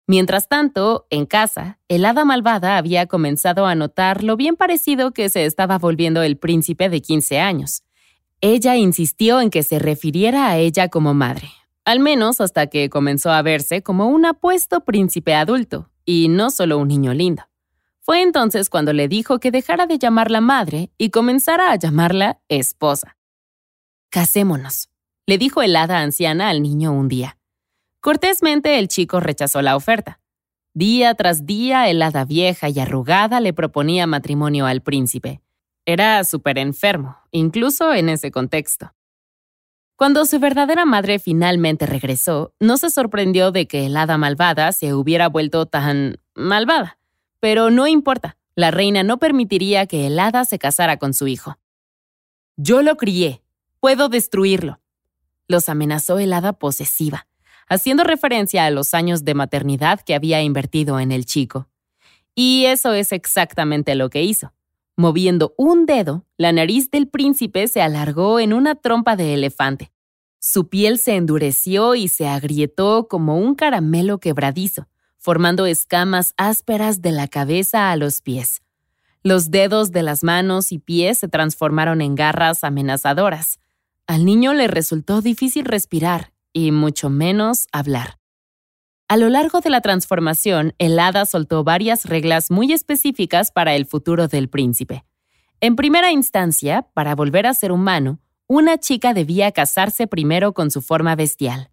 Mientras 0.05 0.49
tanto, 0.49 1.07
en 1.11 1.25
casa, 1.25 1.79
el 1.87 2.03
hada 2.03 2.25
malvada 2.25 2.75
había 2.75 3.05
comenzado 3.05 3.65
a 3.67 3.73
notar 3.73 4.21
lo 4.21 4.35
bien 4.35 4.57
parecido 4.57 5.11
que 5.11 5.29
se 5.29 5.45
estaba 5.45 5.77
volviendo 5.77 6.23
el 6.23 6.35
príncipe 6.35 6.89
de 6.89 7.01
15 7.01 7.39
años. 7.39 7.83
Ella 8.41 8.75
insistió 8.75 9.39
en 9.39 9.49
que 9.49 9.63
se 9.63 9.79
refiriera 9.79 10.49
a 10.49 10.57
ella 10.57 10.89
como 10.89 11.13
madre, 11.13 11.47
al 11.85 12.01
menos 12.01 12.41
hasta 12.41 12.67
que 12.67 12.89
comenzó 12.89 13.31
a 13.31 13.41
verse 13.41 13.81
como 13.81 14.07
un 14.07 14.25
apuesto 14.25 14.81
príncipe 14.81 15.33
adulto, 15.33 15.89
y 16.05 16.29
no 16.29 16.51
solo 16.51 16.77
un 16.77 16.87
niño 16.87 17.13
lindo. 17.13 17.43
Fue 17.99 18.21
entonces 18.21 18.69
cuando 18.69 18.93
le 18.93 19.07
dijo 19.07 19.39
que 19.39 19.51
dejara 19.51 19.87
de 19.87 19.97
llamarla 19.97 20.39
madre 20.39 20.91
y 20.97 21.09
comenzara 21.09 21.71
a 21.71 21.75
llamarla 21.75 22.39
esposa. 22.49 23.17
Casémonos, 24.09 24.89
le 25.25 25.37
dijo 25.37 25.61
el 25.61 25.75
hada 25.75 25.99
anciana 25.99 26.49
al 26.49 26.61
niño 26.61 26.93
un 26.93 27.07
día. 27.07 27.37
Cortésmente 27.99 28.77
el 28.77 28.87
chico 28.87 29.19
rechazó 29.19 29.61
la 29.61 29.75
oferta. 29.75 30.19
Día 30.73 31.15
tras 31.15 31.45
día 31.45 31.89
el 31.89 32.01
hada 32.01 32.25
vieja 32.25 32.69
y 32.69 32.79
arrugada 32.79 33.39
le 33.39 33.53
proponía 33.53 34.05
matrimonio 34.07 34.67
al 34.67 34.81
príncipe. 34.81 35.41
Era 35.85 36.23
súper 36.23 36.57
enfermo, 36.57 37.17
incluso 37.31 37.93
en 37.93 38.09
ese 38.09 38.31
contexto. 38.31 38.94
Cuando 39.95 40.25
su 40.25 40.39
verdadera 40.39 40.85
madre 40.85 41.19
finalmente 41.19 41.85
regresó, 41.85 42.53
no 42.59 42.77
se 42.77 42.89
sorprendió 42.89 43.51
de 43.51 43.67
que 43.67 43.85
el 43.85 43.95
hada 43.95 44.17
malvada 44.17 44.71
se 44.71 44.93
hubiera 44.93 45.29
vuelto 45.29 45.65
tan 45.65 46.17
malvada. 46.33 46.97
Pero 47.39 47.71
no 47.71 47.87
importa, 47.87 48.37
la 48.55 48.71
reina 48.71 49.03
no 49.03 49.19
permitiría 49.19 49.85
que 49.85 50.07
el 50.07 50.19
hada 50.19 50.45
se 50.45 50.59
casara 50.59 50.97
con 50.97 51.13
su 51.13 51.27
hijo. 51.27 51.57
Yo 52.57 52.81
lo 52.81 52.97
crié, 52.97 53.41
Puedo 53.85 54.09
destruirlo. 54.09 54.79
Los 55.47 55.69
amenazó 55.69 56.17
el 56.17 56.33
hada 56.33 56.53
posesiva, 56.53 57.27
haciendo 57.67 58.03
referencia 58.03 58.65
a 58.65 58.71
los 58.71 58.95
años 58.95 59.23
de 59.23 59.35
maternidad 59.35 60.01
que 60.01 60.15
había 60.15 60.41
invertido 60.41 60.99
en 60.99 61.11
el 61.11 61.27
chico. 61.27 61.69
Y 62.33 62.65
eso 62.65 62.93
es 62.93 63.11
exactamente 63.11 63.93
lo 63.93 64.09
que 64.09 64.23
hizo. 64.23 64.54
Moviendo 64.97 65.53
un 65.57 65.85
dedo, 65.85 66.25
la 66.37 66.53
nariz 66.53 66.89
del 66.89 67.07
príncipe 67.07 67.67
se 67.67 67.81
alargó 67.81 68.39
en 68.39 68.53
una 68.53 68.75
trompa 68.75 69.15
de 69.15 69.33
elefante. 69.33 69.91
Su 70.39 70.69
piel 70.69 70.99
se 70.99 71.15
endureció 71.15 71.95
y 71.95 72.07
se 72.07 72.27
agrietó 72.27 73.07
como 73.09 73.37
un 73.37 73.55
caramelo 73.55 74.19
quebradizo, 74.19 74.87
formando 75.17 75.65
escamas 75.65 76.33
ásperas 76.37 77.01
de 77.01 77.11
la 77.11 77.27
cabeza 77.27 77.91
a 77.91 77.95
los 77.97 78.21
pies. 78.21 78.61
Los 79.21 79.51
dedos 79.51 79.91
de 79.91 80.03
las 80.03 80.23
manos 80.23 80.71
y 80.71 80.77
pies 80.77 81.17
se 81.17 81.27
transformaron 81.27 81.99
en 81.99 82.15
garras 82.15 82.63
amenazadoras, 82.63 83.59
al 84.07 84.23
niño 84.23 84.53
le 84.53 84.67
resultó 84.67 85.21
difícil 85.21 85.65
respirar 85.65 86.31
y 86.53 86.71
mucho 86.71 87.09
menos 87.09 87.67
hablar. 87.71 88.19
A 89.07 89.17
lo 89.17 89.29
largo 89.29 89.61
de 89.61 89.69
la 89.69 89.81
transformación, 89.81 90.73
el 90.79 90.97
hada 90.97 91.25
soltó 91.25 91.63
varias 91.63 92.05
reglas 92.05 92.49
muy 92.49 92.73
específicas 92.73 93.51
para 93.51 93.75
el 93.75 93.85
futuro 93.85 94.27
del 94.27 94.49
príncipe. 94.49 95.05
En 95.59 95.75
primera 95.75 96.11
instancia, 96.11 96.87
para 96.93 97.13
volver 97.13 97.45
a 97.45 97.53
ser 97.53 97.71
humano, 97.71 98.19
una 98.47 98.79
chica 98.79 99.13
debía 99.13 99.51
casarse 99.51 100.07
primero 100.07 100.53
con 100.53 100.71
su 100.71 100.81
forma 100.81 101.15
bestial. 101.15 101.69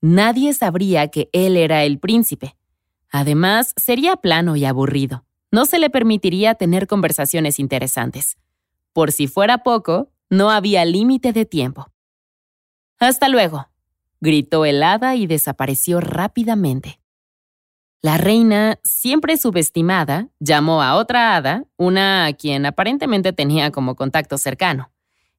Nadie 0.00 0.54
sabría 0.54 1.06
que 1.06 1.30
él 1.32 1.56
era 1.56 1.84
el 1.84 2.00
príncipe. 2.00 2.56
Además, 3.10 3.74
sería 3.76 4.16
plano 4.16 4.56
y 4.56 4.64
aburrido. 4.64 5.24
No 5.52 5.66
se 5.66 5.78
le 5.78 5.88
permitiría 5.88 6.56
tener 6.56 6.88
conversaciones 6.88 7.60
interesantes. 7.60 8.38
Por 8.92 9.12
si 9.12 9.28
fuera 9.28 9.58
poco, 9.58 10.10
no 10.30 10.50
había 10.50 10.84
límite 10.84 11.32
de 11.32 11.44
tiempo. 11.44 11.92
Hasta 12.98 13.28
luego, 13.28 13.68
gritó 14.22 14.64
el 14.64 14.82
hada 14.82 15.16
y 15.16 15.26
desapareció 15.26 16.00
rápidamente. 16.00 17.00
La 18.00 18.18
reina, 18.18 18.78
siempre 18.84 19.36
subestimada, 19.36 20.28
llamó 20.38 20.82
a 20.82 20.94
otra 20.94 21.36
hada, 21.36 21.64
una 21.76 22.26
a 22.26 22.32
quien 22.32 22.64
aparentemente 22.64 23.32
tenía 23.32 23.70
como 23.72 23.96
contacto 23.96 24.38
cercano. 24.38 24.92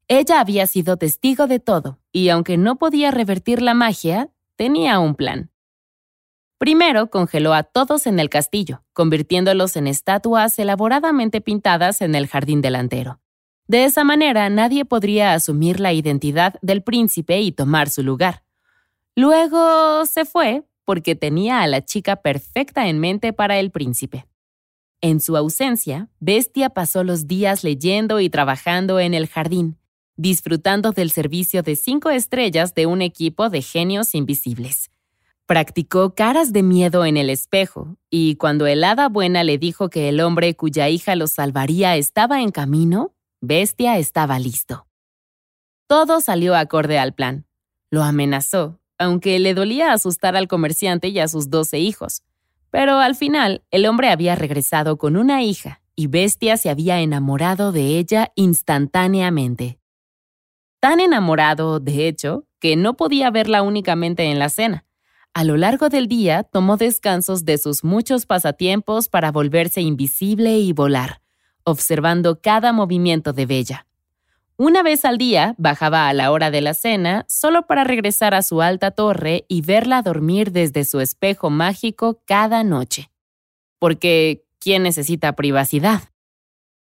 Ella 0.10 0.42
había 0.42 0.68
sido 0.68 0.98
testigo 0.98 1.48
de 1.48 1.60
todo, 1.60 2.00
y 2.12 2.28
aunque 2.30 2.58
no 2.58 2.78
podía 2.78 3.10
revertir 3.10 3.62
la 3.62 3.74
magia, 3.74 4.30
tenía 4.58 5.00
un 5.00 5.16
plan. 5.16 5.50
Primero 6.58 7.10
congeló 7.10 7.54
a 7.54 7.64
todos 7.64 8.06
en 8.06 8.20
el 8.20 8.30
castillo, 8.30 8.84
convirtiéndolos 8.92 9.78
en 9.78 9.88
estatuas 9.88 10.60
elaboradamente 10.60 11.40
pintadas 11.42 12.02
en 12.02 12.16
el 12.16 12.28
jardín 12.28 12.62
delantero. 12.62 13.22
De 13.68 13.86
esa 13.86 14.04
manera 14.04 14.50
nadie 14.50 14.84
podría 14.84 15.34
asumir 15.34 15.80
la 15.80 15.94
identidad 15.94 16.56
del 16.62 16.84
príncipe 16.84 17.40
y 17.40 17.54
tomar 17.54 17.90
su 17.90 18.04
lugar. 18.04 18.43
Luego 19.16 20.06
se 20.06 20.26
fue 20.26 20.64
porque 20.86 21.16
tenía 21.16 21.62
a 21.62 21.68
la 21.68 21.86
chica 21.86 22.18
perfecta 22.18 22.88
en 22.88 23.00
mente 23.00 23.32
para 23.32 23.60
el 23.60 23.72
príncipe. 23.72 24.26
En 25.02 25.20
su 25.20 25.38
ausencia, 25.38 26.10
Bestia 26.20 26.70
pasó 26.70 27.04
los 27.04 27.28
días 27.28 27.64
leyendo 27.64 28.20
y 28.20 28.30
trabajando 28.30 29.00
en 29.00 29.14
el 29.14 29.28
jardín, 29.28 29.78
disfrutando 30.16 30.92
del 30.92 31.12
servicio 31.12 31.62
de 31.62 31.76
cinco 31.76 32.10
estrellas 32.10 32.74
de 32.74 32.86
un 32.86 33.02
equipo 33.02 33.50
de 33.50 33.62
genios 33.62 34.16
invisibles. 34.16 34.90
Practicó 35.46 36.16
caras 36.16 36.54
de 36.54 36.64
miedo 36.64 37.06
en 37.06 37.18
el 37.18 37.30
espejo, 37.30 37.98
y 38.10 38.36
cuando 38.36 38.66
el 38.66 38.84
hada 38.84 39.10
buena 39.10 39.44
le 39.44 39.58
dijo 39.58 39.90
que 39.90 40.08
el 40.08 40.22
hombre 40.22 40.56
cuya 40.56 40.88
hija 40.88 41.16
lo 41.16 41.28
salvaría 41.28 41.98
estaba 41.98 42.42
en 42.42 42.52
camino, 42.52 43.14
Bestia 43.42 43.98
estaba 43.98 44.40
listo. 44.40 44.88
Todo 45.88 46.22
salió 46.22 46.56
acorde 46.56 46.98
al 46.98 47.14
plan. 47.14 47.46
Lo 47.92 48.04
amenazó, 48.04 48.80
aunque 48.98 49.40
le 49.40 49.54
dolía 49.54 49.94
asustar 49.94 50.36
al 50.36 50.48
comerciante 50.48 51.10
y 51.10 51.20
a 51.20 51.28
sus 51.28 51.50
doce 51.50 51.80
hijos. 51.80 52.24
Pero 52.70 53.00
al 53.00 53.16
final, 53.16 53.64
el 53.72 53.86
hombre 53.86 54.10
había 54.10 54.36
regresado 54.36 54.98
con 54.98 55.16
una 55.16 55.44
hija, 55.44 55.82
y 55.96 56.08
Bestia 56.08 56.58
se 56.58 56.70
había 56.70 57.00
enamorado 57.02 57.72
de 57.72 58.00
ella 58.00 58.32
instantáneamente. 58.36 59.80
Tan 60.80 61.00
enamorado, 61.00 61.80
de 61.80 62.08
hecho, 62.08 62.46
que 62.60 62.76
no 62.76 62.96
podía 62.96 63.30
verla 63.30 63.62
únicamente 63.62 64.24
en 64.24 64.40
la 64.40 64.50
cena. 64.50 64.86
A 65.34 65.44
lo 65.44 65.58
largo 65.58 65.90
del 65.90 66.08
día 66.08 66.44
tomó 66.44 66.78
descansos 66.78 67.46
de 67.46 67.58
sus 67.58 67.84
muchos 67.84 68.26
pasatiempos 68.26 69.10
para 69.10 69.32
volverse 69.32 69.82
invisible 69.82 70.60
y 70.60 70.74
volar, 70.74 71.22
observando 71.64 72.40
cada 72.42 72.72
movimiento 72.72 73.34
de 73.34 73.46
Bella. 73.46 73.88
Una 74.56 74.84
vez 74.84 75.04
al 75.04 75.18
día 75.18 75.56
bajaba 75.58 76.08
a 76.08 76.14
la 76.14 76.32
hora 76.32 76.52
de 76.52 76.62
la 76.62 76.76
cena 76.76 77.26
solo 77.28 77.66
para 77.66 77.84
regresar 77.84 78.36
a 78.36 78.44
su 78.44 78.62
alta 78.62 78.92
torre 78.92 79.46
y 79.48 79.62
verla 79.62 80.04
dormir 80.04 80.52
desde 80.52 80.86
su 80.86 81.00
espejo 81.00 81.50
mágico 81.50 82.22
cada 82.26 82.64
noche. 82.64 83.10
Porque, 83.80 84.46
¿quién 84.60 84.84
necesita 84.84 85.34
privacidad? 85.34 86.04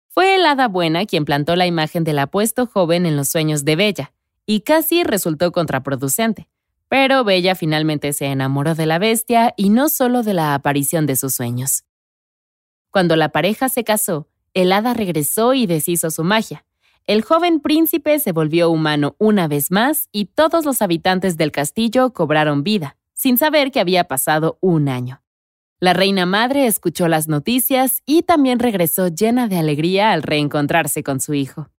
Fue 0.10 0.36
el 0.36 0.46
hada 0.46 0.68
buena 0.68 1.06
quien 1.06 1.24
plantó 1.24 1.56
la 1.56 1.66
imagen 1.66 2.04
del 2.04 2.20
apuesto 2.20 2.68
joven 2.68 3.06
en 3.06 3.16
los 3.16 3.30
sueños 3.30 3.64
de 3.64 3.76
Bella, 3.76 4.14
y 4.46 4.62
casi 4.62 5.04
resultó 5.04 5.52
contraproducente. 5.52 6.48
Pero 6.88 7.24
Bella 7.24 7.56
finalmente 7.56 8.14
se 8.14 8.28
enamoró 8.28 8.76
de 8.76 8.86
la 8.86 9.00
bestia 9.00 9.54
y 9.58 9.70
no 9.70 9.90
solo 9.90 10.24
de 10.24 10.34
la 10.34 10.54
aparición 10.54 11.06
de 11.06 11.16
sus 11.16 11.34
sueños. 11.34 11.84
Cuando 12.92 13.16
la 13.16 13.30
pareja 13.30 13.70
se 13.70 13.84
casó, 13.84 14.28
el 14.54 14.72
hada 14.72 14.94
regresó 14.94 15.54
y 15.54 15.66
deshizo 15.66 16.12
su 16.12 16.24
magia. 16.24 16.66
El 17.08 17.22
joven 17.22 17.60
príncipe 17.60 18.18
se 18.18 18.32
volvió 18.32 18.72
humano 18.72 19.16
una 19.20 19.48
vez 19.48 19.70
más 19.70 20.10
y 20.12 20.26
todos 20.26 20.66
los 20.66 20.82
habitantes 20.82 21.38
del 21.38 21.52
castillo 21.52 22.14
cobraron 22.14 22.64
vida, 22.64 22.98
sin 23.14 23.38
saber 23.38 23.72
que 23.72 23.80
había 23.80 24.06
pasado 24.06 24.58
un 24.60 24.90
año. 24.90 25.22
La 25.80 25.94
reina 25.94 26.26
madre 26.26 26.66
escuchó 26.66 27.08
las 27.08 27.28
noticias 27.28 28.02
y 28.08 28.24
también 28.24 28.58
regresó 28.58 29.10
llena 29.10 29.48
de 29.48 29.60
alegría 29.60 30.14
al 30.14 30.24
reencontrarse 30.24 31.04
con 31.04 31.20
su 31.20 31.36
hijo. 31.36 31.70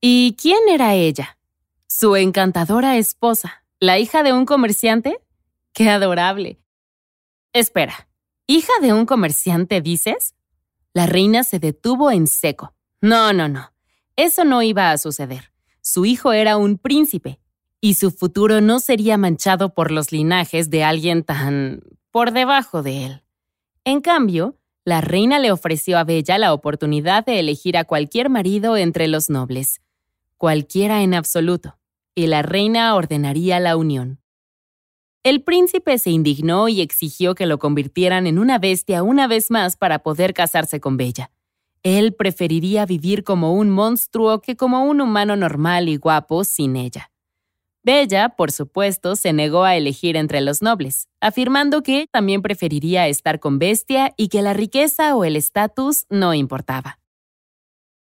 ¿Y 0.00 0.36
quién 0.38 0.68
era 0.68 0.94
ella? 0.94 1.38
Su 1.86 2.14
encantadora 2.14 2.98
esposa, 2.98 3.64
la 3.80 3.98
hija 3.98 4.22
de 4.22 4.34
un 4.34 4.44
comerciante. 4.44 5.20
¡Qué 5.72 5.88
adorable! 5.88 6.60
Espera, 7.54 8.08
¿hija 8.46 8.74
de 8.82 8.92
un 8.92 9.06
comerciante 9.06 9.80
dices? 9.80 10.34
La 10.92 11.06
reina 11.06 11.44
se 11.44 11.58
detuvo 11.58 12.10
en 12.10 12.26
seco. 12.26 12.74
No, 13.00 13.32
no, 13.32 13.48
no. 13.48 13.72
Eso 14.18 14.44
no 14.44 14.62
iba 14.62 14.90
a 14.90 14.98
suceder. 14.98 15.52
Su 15.80 16.04
hijo 16.04 16.32
era 16.32 16.56
un 16.56 16.76
príncipe, 16.76 17.38
y 17.80 17.94
su 17.94 18.10
futuro 18.10 18.60
no 18.60 18.80
sería 18.80 19.16
manchado 19.16 19.74
por 19.74 19.92
los 19.92 20.10
linajes 20.10 20.70
de 20.70 20.82
alguien 20.82 21.22
tan 21.22 21.82
por 22.10 22.32
debajo 22.32 22.82
de 22.82 23.06
él. 23.06 23.22
En 23.84 24.00
cambio, 24.00 24.58
la 24.84 25.00
reina 25.00 25.38
le 25.38 25.52
ofreció 25.52 25.98
a 25.98 26.02
Bella 26.02 26.36
la 26.36 26.52
oportunidad 26.52 27.24
de 27.26 27.38
elegir 27.38 27.76
a 27.76 27.84
cualquier 27.84 28.28
marido 28.28 28.76
entre 28.76 29.06
los 29.06 29.30
nobles, 29.30 29.82
cualquiera 30.36 31.04
en 31.04 31.14
absoluto, 31.14 31.78
y 32.16 32.26
la 32.26 32.42
reina 32.42 32.92
ordenaría 32.96 33.60
la 33.60 33.76
unión. 33.76 34.20
El 35.22 35.44
príncipe 35.44 35.96
se 35.96 36.10
indignó 36.10 36.68
y 36.68 36.80
exigió 36.80 37.36
que 37.36 37.46
lo 37.46 37.60
convirtieran 37.60 38.26
en 38.26 38.40
una 38.40 38.58
bestia 38.58 39.04
una 39.04 39.28
vez 39.28 39.52
más 39.52 39.76
para 39.76 40.00
poder 40.00 40.34
casarse 40.34 40.80
con 40.80 40.96
Bella. 40.96 41.30
Él 41.96 42.12
preferiría 42.12 42.84
vivir 42.84 43.24
como 43.24 43.54
un 43.54 43.70
monstruo 43.70 44.42
que 44.42 44.56
como 44.56 44.84
un 44.84 45.00
humano 45.00 45.36
normal 45.36 45.88
y 45.88 45.96
guapo 45.96 46.44
sin 46.44 46.76
ella. 46.76 47.10
Bella, 47.82 48.28
por 48.36 48.52
supuesto, 48.52 49.16
se 49.16 49.32
negó 49.32 49.64
a 49.64 49.74
elegir 49.74 50.14
entre 50.18 50.42
los 50.42 50.60
nobles, 50.60 51.08
afirmando 51.22 51.82
que 51.82 52.06
también 52.12 52.42
preferiría 52.42 53.08
estar 53.08 53.40
con 53.40 53.58
Bestia 53.58 54.12
y 54.18 54.28
que 54.28 54.42
la 54.42 54.52
riqueza 54.52 55.16
o 55.16 55.24
el 55.24 55.34
estatus 55.34 56.04
no 56.10 56.34
importaba. 56.34 57.00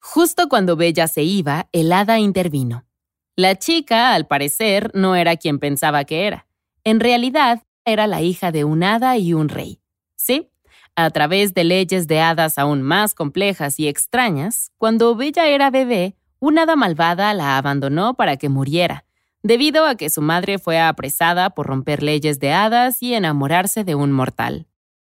Justo 0.02 0.50
cuando 0.50 0.76
Bella 0.76 1.08
se 1.08 1.22
iba, 1.22 1.70
el 1.72 1.92
hada 1.92 2.18
intervino. 2.18 2.88
La 3.36 3.56
chica, 3.56 4.16
al 4.16 4.26
parecer, 4.26 4.90
no 4.96 5.16
era 5.16 5.38
quien 5.38 5.60
pensaba 5.60 6.06
que 6.06 6.26
era. 6.26 6.48
En 6.84 7.00
realidad, 7.00 7.62
era 7.86 8.08
la 8.08 8.24
hija 8.24 8.52
de 8.52 8.64
un 8.64 8.82
hada 8.82 9.16
y 9.20 9.36
un 9.36 9.48
rey. 9.48 9.80
Sí, 10.16 10.50
a 10.96 11.10
través 11.10 11.54
de 11.54 11.64
leyes 11.64 12.08
de 12.08 12.22
hadas 12.22 12.58
aún 12.58 12.82
más 12.82 13.14
complejas 13.14 13.80
y 13.80 13.88
extrañas, 13.88 14.72
cuando 14.78 15.16
Bella 15.16 15.48
era 15.48 15.70
bebé, 15.70 16.16
una 16.40 16.64
hada 16.64 16.76
malvada 16.76 17.34
la 17.34 17.58
abandonó 17.58 18.16
para 18.16 18.38
que 18.38 18.50
muriera, 18.50 19.06
debido 19.44 19.86
a 19.86 19.96
que 19.96 20.10
su 20.10 20.22
madre 20.22 20.58
fue 20.58 20.80
apresada 20.80 21.50
por 21.50 21.68
romper 21.68 22.02
leyes 22.02 22.40
de 22.40 22.52
hadas 22.52 23.02
y 23.04 23.14
enamorarse 23.14 23.84
de 23.84 23.96
un 23.96 24.12
mortal. 24.12 24.68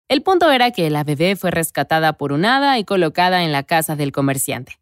El 0.09 0.23
punto 0.23 0.51
era 0.51 0.71
que 0.71 0.91
la 0.91 1.05
bebé 1.05 1.37
fue 1.37 1.51
rescatada 1.51 2.15
por 2.15 2.33
un 2.33 2.45
hada 2.45 2.79
y 2.79 2.85
colocada 2.85 3.45
en 3.45 3.53
la 3.53 3.63
casa 3.63 3.97
del 3.97 4.13
comerciante. 4.13 4.81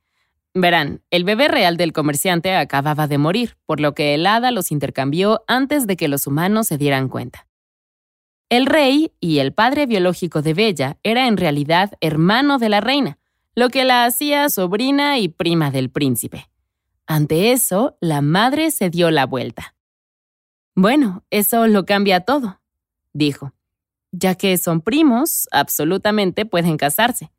Verán, 0.54 1.02
el 1.10 1.24
bebé 1.24 1.48
real 1.48 1.76
del 1.76 1.92
comerciante 1.92 2.56
acababa 2.56 3.06
de 3.06 3.18
morir, 3.18 3.56
por 3.66 3.80
lo 3.80 3.94
que 3.94 4.14
el 4.14 4.26
hada 4.26 4.50
los 4.50 4.72
intercambió 4.72 5.44
antes 5.46 5.86
de 5.86 5.96
que 5.96 6.08
los 6.08 6.26
humanos 6.26 6.66
se 6.66 6.78
dieran 6.78 7.08
cuenta. 7.08 7.47
El 8.48 8.64
rey 8.64 9.12
y 9.20 9.40
el 9.40 9.52
padre 9.52 9.84
biológico 9.84 10.40
de 10.40 10.54
Bella 10.54 10.96
era 11.02 11.26
en 11.28 11.36
realidad 11.36 11.92
hermano 12.00 12.58
de 12.58 12.70
la 12.70 12.80
reina, 12.80 13.18
lo 13.54 13.68
que 13.68 13.84
la 13.84 14.06
hacía 14.06 14.48
sobrina 14.48 15.18
y 15.18 15.28
prima 15.28 15.70
del 15.70 15.90
príncipe. 15.90 16.48
Ante 17.06 17.52
eso, 17.52 17.98
la 18.00 18.22
madre 18.22 18.70
se 18.70 18.88
dio 18.88 19.10
la 19.10 19.26
vuelta. 19.26 19.74
Bueno, 20.74 21.24
eso 21.30 21.66
lo 21.66 21.84
cambia 21.84 22.20
todo, 22.20 22.60
dijo. 23.12 23.52
Ya 24.12 24.34
que 24.34 24.56
son 24.56 24.80
primos, 24.80 25.46
absolutamente 25.50 26.46
pueden 26.46 26.78
casarse. 26.78 27.30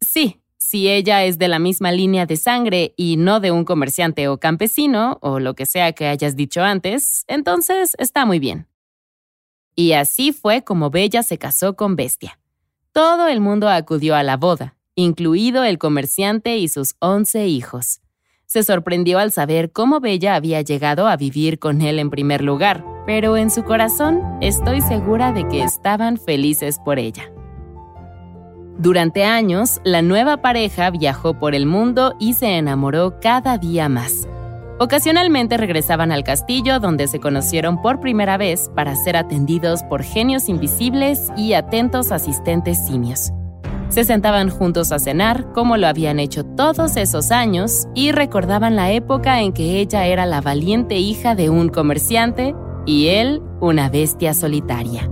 Sí, 0.00 0.40
si 0.58 0.88
ella 0.88 1.24
es 1.24 1.38
de 1.38 1.48
la 1.48 1.58
misma 1.58 1.90
línea 1.90 2.26
de 2.26 2.36
sangre 2.36 2.94
y 2.96 3.16
no 3.16 3.40
de 3.40 3.50
un 3.50 3.64
comerciante 3.64 4.28
o 4.28 4.38
campesino, 4.38 5.18
o 5.20 5.40
lo 5.40 5.54
que 5.54 5.66
sea 5.66 5.92
que 5.92 6.06
hayas 6.06 6.36
dicho 6.36 6.62
antes, 6.62 7.24
entonces 7.26 7.96
está 7.98 8.24
muy 8.24 8.38
bien. 8.38 8.68
Y 9.74 9.92
así 9.92 10.32
fue 10.32 10.62
como 10.62 10.90
Bella 10.90 11.22
se 11.22 11.38
casó 11.38 11.76
con 11.76 11.96
Bestia. 11.96 12.38
Todo 12.92 13.28
el 13.28 13.40
mundo 13.40 13.68
acudió 13.68 14.14
a 14.14 14.22
la 14.22 14.36
boda, 14.36 14.76
incluido 14.94 15.64
el 15.64 15.78
comerciante 15.78 16.56
y 16.58 16.68
sus 16.68 16.94
once 17.00 17.46
hijos 17.46 18.00
se 18.54 18.62
sorprendió 18.62 19.18
al 19.18 19.32
saber 19.32 19.72
cómo 19.72 19.98
Bella 19.98 20.36
había 20.36 20.60
llegado 20.60 21.08
a 21.08 21.16
vivir 21.16 21.58
con 21.58 21.82
él 21.82 21.98
en 21.98 22.08
primer 22.08 22.40
lugar, 22.40 22.84
pero 23.04 23.36
en 23.36 23.50
su 23.50 23.64
corazón 23.64 24.22
estoy 24.40 24.80
segura 24.80 25.32
de 25.32 25.48
que 25.48 25.62
estaban 25.64 26.18
felices 26.18 26.78
por 26.84 27.00
ella. 27.00 27.32
Durante 28.78 29.24
años, 29.24 29.80
la 29.82 30.02
nueva 30.02 30.36
pareja 30.36 30.90
viajó 30.90 31.38
por 31.38 31.56
el 31.56 31.66
mundo 31.66 32.14
y 32.20 32.34
se 32.34 32.56
enamoró 32.56 33.18
cada 33.20 33.58
día 33.58 33.88
más. 33.88 34.28
Ocasionalmente 34.80 35.56
regresaban 35.56 36.10
al 36.10 36.24
castillo 36.24 36.80
donde 36.80 37.06
se 37.06 37.20
conocieron 37.20 37.80
por 37.80 38.00
primera 38.00 38.36
vez 38.36 38.70
para 38.74 38.96
ser 38.96 39.16
atendidos 39.16 39.84
por 39.84 40.02
genios 40.02 40.48
invisibles 40.48 41.30
y 41.36 41.52
atentos 41.52 42.10
asistentes 42.10 42.84
simios. 42.84 43.30
Se 43.88 44.02
sentaban 44.02 44.50
juntos 44.50 44.90
a 44.90 44.98
cenar, 44.98 45.52
como 45.52 45.76
lo 45.76 45.86
habían 45.86 46.18
hecho 46.18 46.44
todos 46.44 46.96
esos 46.96 47.30
años, 47.30 47.86
y 47.94 48.10
recordaban 48.10 48.74
la 48.74 48.90
época 48.90 49.40
en 49.40 49.52
que 49.52 49.78
ella 49.78 50.06
era 50.06 50.26
la 50.26 50.40
valiente 50.40 50.96
hija 50.96 51.36
de 51.36 51.50
un 51.50 51.68
comerciante 51.68 52.56
y 52.84 53.08
él 53.08 53.40
una 53.60 53.88
bestia 53.88 54.34
solitaria. 54.34 55.08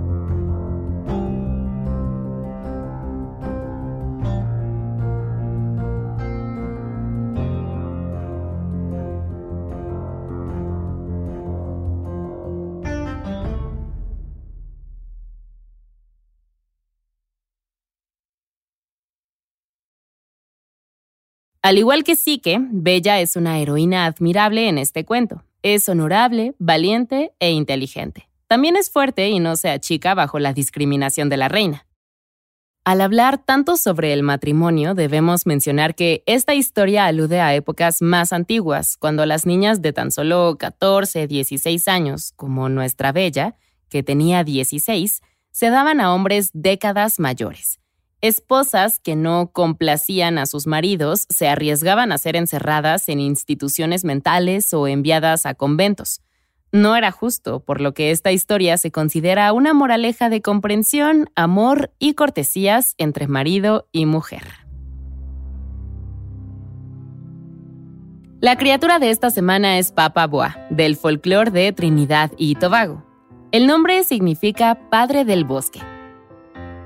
Al 21.62 21.78
igual 21.78 22.02
que 22.02 22.16
Psique, 22.16 22.58
Bella 22.60 23.20
es 23.20 23.36
una 23.36 23.60
heroína 23.60 24.04
admirable 24.06 24.68
en 24.68 24.78
este 24.78 25.04
cuento. 25.04 25.44
Es 25.62 25.88
honorable, 25.88 26.56
valiente 26.58 27.34
e 27.38 27.52
inteligente. 27.52 28.28
También 28.48 28.74
es 28.74 28.90
fuerte 28.90 29.28
y 29.28 29.38
no 29.38 29.54
se 29.54 29.70
achica 29.70 30.14
bajo 30.14 30.40
la 30.40 30.52
discriminación 30.52 31.28
de 31.28 31.36
la 31.36 31.46
reina. 31.46 31.86
Al 32.84 33.00
hablar 33.00 33.38
tanto 33.38 33.76
sobre 33.76 34.12
el 34.12 34.24
matrimonio, 34.24 34.94
debemos 34.94 35.46
mencionar 35.46 35.94
que 35.94 36.24
esta 36.26 36.52
historia 36.52 37.06
alude 37.06 37.40
a 37.40 37.54
épocas 37.54 38.02
más 38.02 38.32
antiguas, 38.32 38.96
cuando 38.96 39.24
las 39.24 39.46
niñas 39.46 39.80
de 39.82 39.92
tan 39.92 40.10
solo 40.10 40.56
14, 40.58 41.28
16 41.28 41.86
años, 41.86 42.32
como 42.34 42.68
nuestra 42.70 43.12
Bella, 43.12 43.54
que 43.88 44.02
tenía 44.02 44.42
16, 44.42 45.22
se 45.52 45.70
daban 45.70 46.00
a 46.00 46.12
hombres 46.12 46.50
décadas 46.54 47.20
mayores. 47.20 47.78
Esposas 48.22 49.00
que 49.00 49.16
no 49.16 49.50
complacían 49.52 50.38
a 50.38 50.46
sus 50.46 50.68
maridos 50.68 51.26
se 51.28 51.48
arriesgaban 51.48 52.12
a 52.12 52.18
ser 52.18 52.36
encerradas 52.36 53.08
en 53.08 53.18
instituciones 53.18 54.04
mentales 54.04 54.72
o 54.72 54.86
enviadas 54.86 55.44
a 55.44 55.54
conventos. 55.54 56.22
No 56.70 56.94
era 56.94 57.10
justo, 57.10 57.58
por 57.58 57.80
lo 57.80 57.94
que 57.94 58.12
esta 58.12 58.30
historia 58.30 58.78
se 58.78 58.92
considera 58.92 59.52
una 59.52 59.74
moraleja 59.74 60.28
de 60.28 60.40
comprensión, 60.40 61.30
amor 61.34 61.90
y 61.98 62.14
cortesías 62.14 62.94
entre 62.96 63.26
marido 63.26 63.88
y 63.90 64.06
mujer. 64.06 64.44
La 68.40 68.56
criatura 68.56 69.00
de 69.00 69.10
esta 69.10 69.30
semana 69.30 69.78
es 69.78 69.90
Papa 69.90 70.28
Boa, 70.28 70.68
del 70.70 70.94
folclore 70.94 71.50
de 71.50 71.72
Trinidad 71.72 72.30
y 72.36 72.54
Tobago. 72.54 73.04
El 73.50 73.66
nombre 73.66 74.04
significa 74.04 74.78
Padre 74.90 75.24
del 75.24 75.44
Bosque 75.44 75.80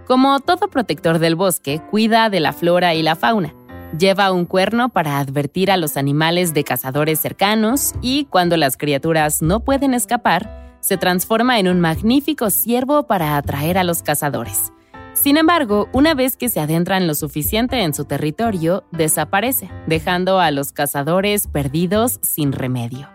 como 0.06 0.40
todo 0.40 0.68
protector 0.68 1.18
del 1.18 1.34
bosque, 1.34 1.80
cuida 1.90 2.30
de 2.30 2.40
la 2.40 2.52
flora 2.52 2.94
y 2.94 3.02
la 3.02 3.16
fauna. 3.16 3.54
Lleva 3.98 4.32
un 4.32 4.44
cuerno 4.44 4.88
para 4.88 5.18
advertir 5.18 5.70
a 5.70 5.76
los 5.76 5.96
animales 5.96 6.54
de 6.54 6.64
cazadores 6.64 7.20
cercanos 7.20 7.92
y, 8.02 8.26
cuando 8.26 8.56
las 8.56 8.76
criaturas 8.76 9.42
no 9.42 9.60
pueden 9.60 9.94
escapar, 9.94 10.78
se 10.80 10.96
transforma 10.96 11.58
en 11.58 11.68
un 11.68 11.80
magnífico 11.80 12.50
ciervo 12.50 13.06
para 13.06 13.36
atraer 13.36 13.78
a 13.78 13.84
los 13.84 14.02
cazadores. 14.02 14.72
Sin 15.14 15.38
embargo, 15.38 15.88
una 15.92 16.14
vez 16.14 16.36
que 16.36 16.48
se 16.48 16.60
adentran 16.60 17.06
lo 17.06 17.14
suficiente 17.14 17.82
en 17.82 17.94
su 17.94 18.04
territorio, 18.04 18.84
desaparece, 18.92 19.70
dejando 19.86 20.40
a 20.40 20.50
los 20.50 20.72
cazadores 20.72 21.48
perdidos 21.48 22.20
sin 22.22 22.52
remedio. 22.52 23.08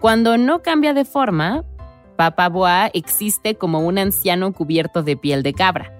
Cuando 0.00 0.38
no 0.38 0.62
cambia 0.62 0.94
de 0.94 1.04
forma, 1.04 1.64
Papa 2.16 2.48
Boa 2.48 2.86
existe 2.94 3.56
como 3.56 3.80
un 3.80 3.98
anciano 3.98 4.52
cubierto 4.52 5.02
de 5.02 5.16
piel 5.16 5.42
de 5.42 5.52
cabra. 5.52 5.95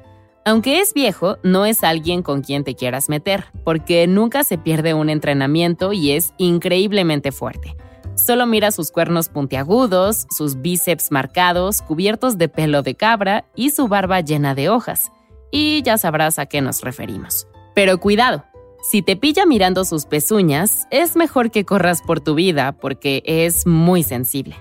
Aunque 0.46 0.78
es 0.78 0.94
viejo, 0.94 1.38
no 1.42 1.66
es 1.66 1.82
alguien 1.82 2.22
con 2.22 2.40
quien 2.40 2.62
te 2.62 2.76
quieras 2.76 3.08
meter, 3.08 3.46
porque 3.64 4.06
nunca 4.06 4.44
se 4.44 4.58
pierde 4.58 4.94
un 4.94 5.10
entrenamiento 5.10 5.92
y 5.92 6.12
es 6.12 6.34
increíblemente 6.38 7.32
fuerte. 7.32 7.76
Solo 8.14 8.46
mira 8.46 8.70
sus 8.70 8.92
cuernos 8.92 9.28
puntiagudos, 9.28 10.28
sus 10.30 10.62
bíceps 10.62 11.10
marcados, 11.10 11.82
cubiertos 11.82 12.38
de 12.38 12.48
pelo 12.48 12.82
de 12.82 12.94
cabra 12.94 13.44
y 13.56 13.70
su 13.70 13.88
barba 13.88 14.20
llena 14.20 14.54
de 14.54 14.68
hojas. 14.68 15.10
Y 15.50 15.82
ya 15.82 15.98
sabrás 15.98 16.38
a 16.38 16.46
qué 16.46 16.60
nos 16.60 16.80
referimos. 16.82 17.48
Pero 17.74 17.98
cuidado, 17.98 18.44
si 18.88 19.02
te 19.02 19.16
pilla 19.16 19.46
mirando 19.46 19.84
sus 19.84 20.06
pezuñas, 20.06 20.86
es 20.92 21.16
mejor 21.16 21.50
que 21.50 21.64
corras 21.64 22.02
por 22.02 22.20
tu 22.20 22.36
vida 22.36 22.70
porque 22.70 23.24
es 23.26 23.66
muy 23.66 24.04
sensible. 24.04 24.54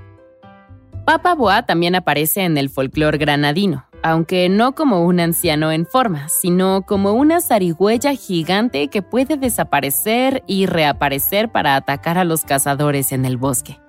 Papa 1.05 1.35
Boa 1.35 1.67
también 1.67 1.93
aparece 1.93 2.41
en 2.41 2.57
el 2.57 2.71
folclore 2.71 3.19
granadino, 3.19 3.85
aunque 4.05 4.49
no 4.49 4.75
como 4.75 5.03
un 5.03 5.19
anciano 5.19 5.71
en 5.71 5.87
forma, 5.87 6.29
sino 6.29 6.83
como 6.83 7.13
una 7.13 7.41
zarigüeya 7.41 8.13
gigante 8.13 8.87
que 8.87 9.01
puede 9.01 9.35
desaparecer 9.35 10.43
y 10.45 10.67
reaparecer 10.67 11.49
para 11.49 11.75
atacar 11.75 12.19
a 12.19 12.23
los 12.23 12.43
cazadores 12.43 13.11
en 13.11 13.25
el 13.25 13.37
bosque. 13.37 13.79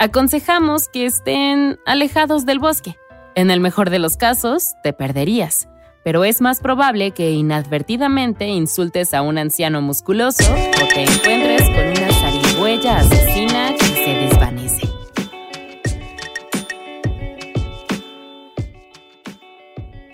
Aconsejamos 0.00 0.88
que 0.88 1.06
estén 1.06 1.78
alejados 1.86 2.46
del 2.46 2.58
bosque. 2.58 2.96
En 3.36 3.52
el 3.52 3.60
mejor 3.60 3.90
de 3.90 4.00
los 4.00 4.16
casos, 4.16 4.74
te 4.82 4.92
perderías, 4.92 5.68
pero 6.02 6.24
es 6.24 6.40
más 6.40 6.58
probable 6.58 7.12
que 7.12 7.30
inadvertidamente 7.30 8.48
insultes 8.48 9.14
a 9.14 9.22
un 9.22 9.38
anciano 9.38 9.80
musculoso 9.82 10.52
o 10.52 10.88
te 10.94 11.04
encuentres 11.04 11.62
con 11.62 11.91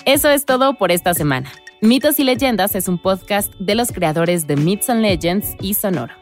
Eso 0.08 0.30
es 0.30 0.46
todo 0.46 0.72
por 0.72 0.90
esta 0.90 1.12
semana. 1.12 1.52
Mitos 1.82 2.18
y 2.18 2.24
Leyendas 2.24 2.74
es 2.74 2.88
un 2.88 2.96
podcast 2.96 3.52
de 3.58 3.74
los 3.74 3.92
creadores 3.92 4.46
de 4.46 4.56
Myths 4.56 4.88
and 4.88 5.02
Legends 5.02 5.54
y 5.60 5.74
Sonoro. 5.74 6.14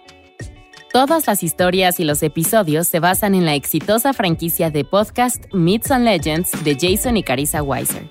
Todas 0.93 1.29
las 1.29 1.45
historias 1.45 2.01
y 2.01 2.05
los 2.05 2.21
episodios 2.25 2.89
se 2.89 2.99
basan 2.99 3.37
en 3.37 3.45
la 3.45 3.55
exitosa 3.55 4.13
franquicia 4.13 4.73
de 4.73 4.85
podcast 4.85 5.45
Myths 5.55 5.93
and 5.93 6.05
Legends 6.05 6.65
de 6.65 6.75
Jason 6.75 7.17
y 7.17 7.23
Carissa 7.23 7.63
Weiser. 7.63 8.11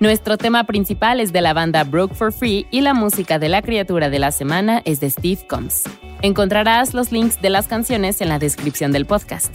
Nuestro 0.00 0.36
tema 0.36 0.64
principal 0.64 1.20
es 1.20 1.32
de 1.32 1.40
la 1.40 1.54
banda 1.54 1.84
Broke 1.84 2.14
for 2.14 2.30
Free 2.30 2.66
y 2.70 2.82
la 2.82 2.92
música 2.92 3.38
de 3.38 3.48
la 3.48 3.62
criatura 3.62 4.10
de 4.10 4.18
la 4.18 4.32
semana 4.32 4.82
es 4.84 5.00
de 5.00 5.08
Steve 5.08 5.46
Combs. 5.48 5.84
Encontrarás 6.20 6.92
los 6.92 7.10
links 7.10 7.40
de 7.40 7.48
las 7.48 7.68
canciones 7.68 8.20
en 8.20 8.28
la 8.28 8.38
descripción 8.38 8.92
del 8.92 9.06
podcast. 9.06 9.54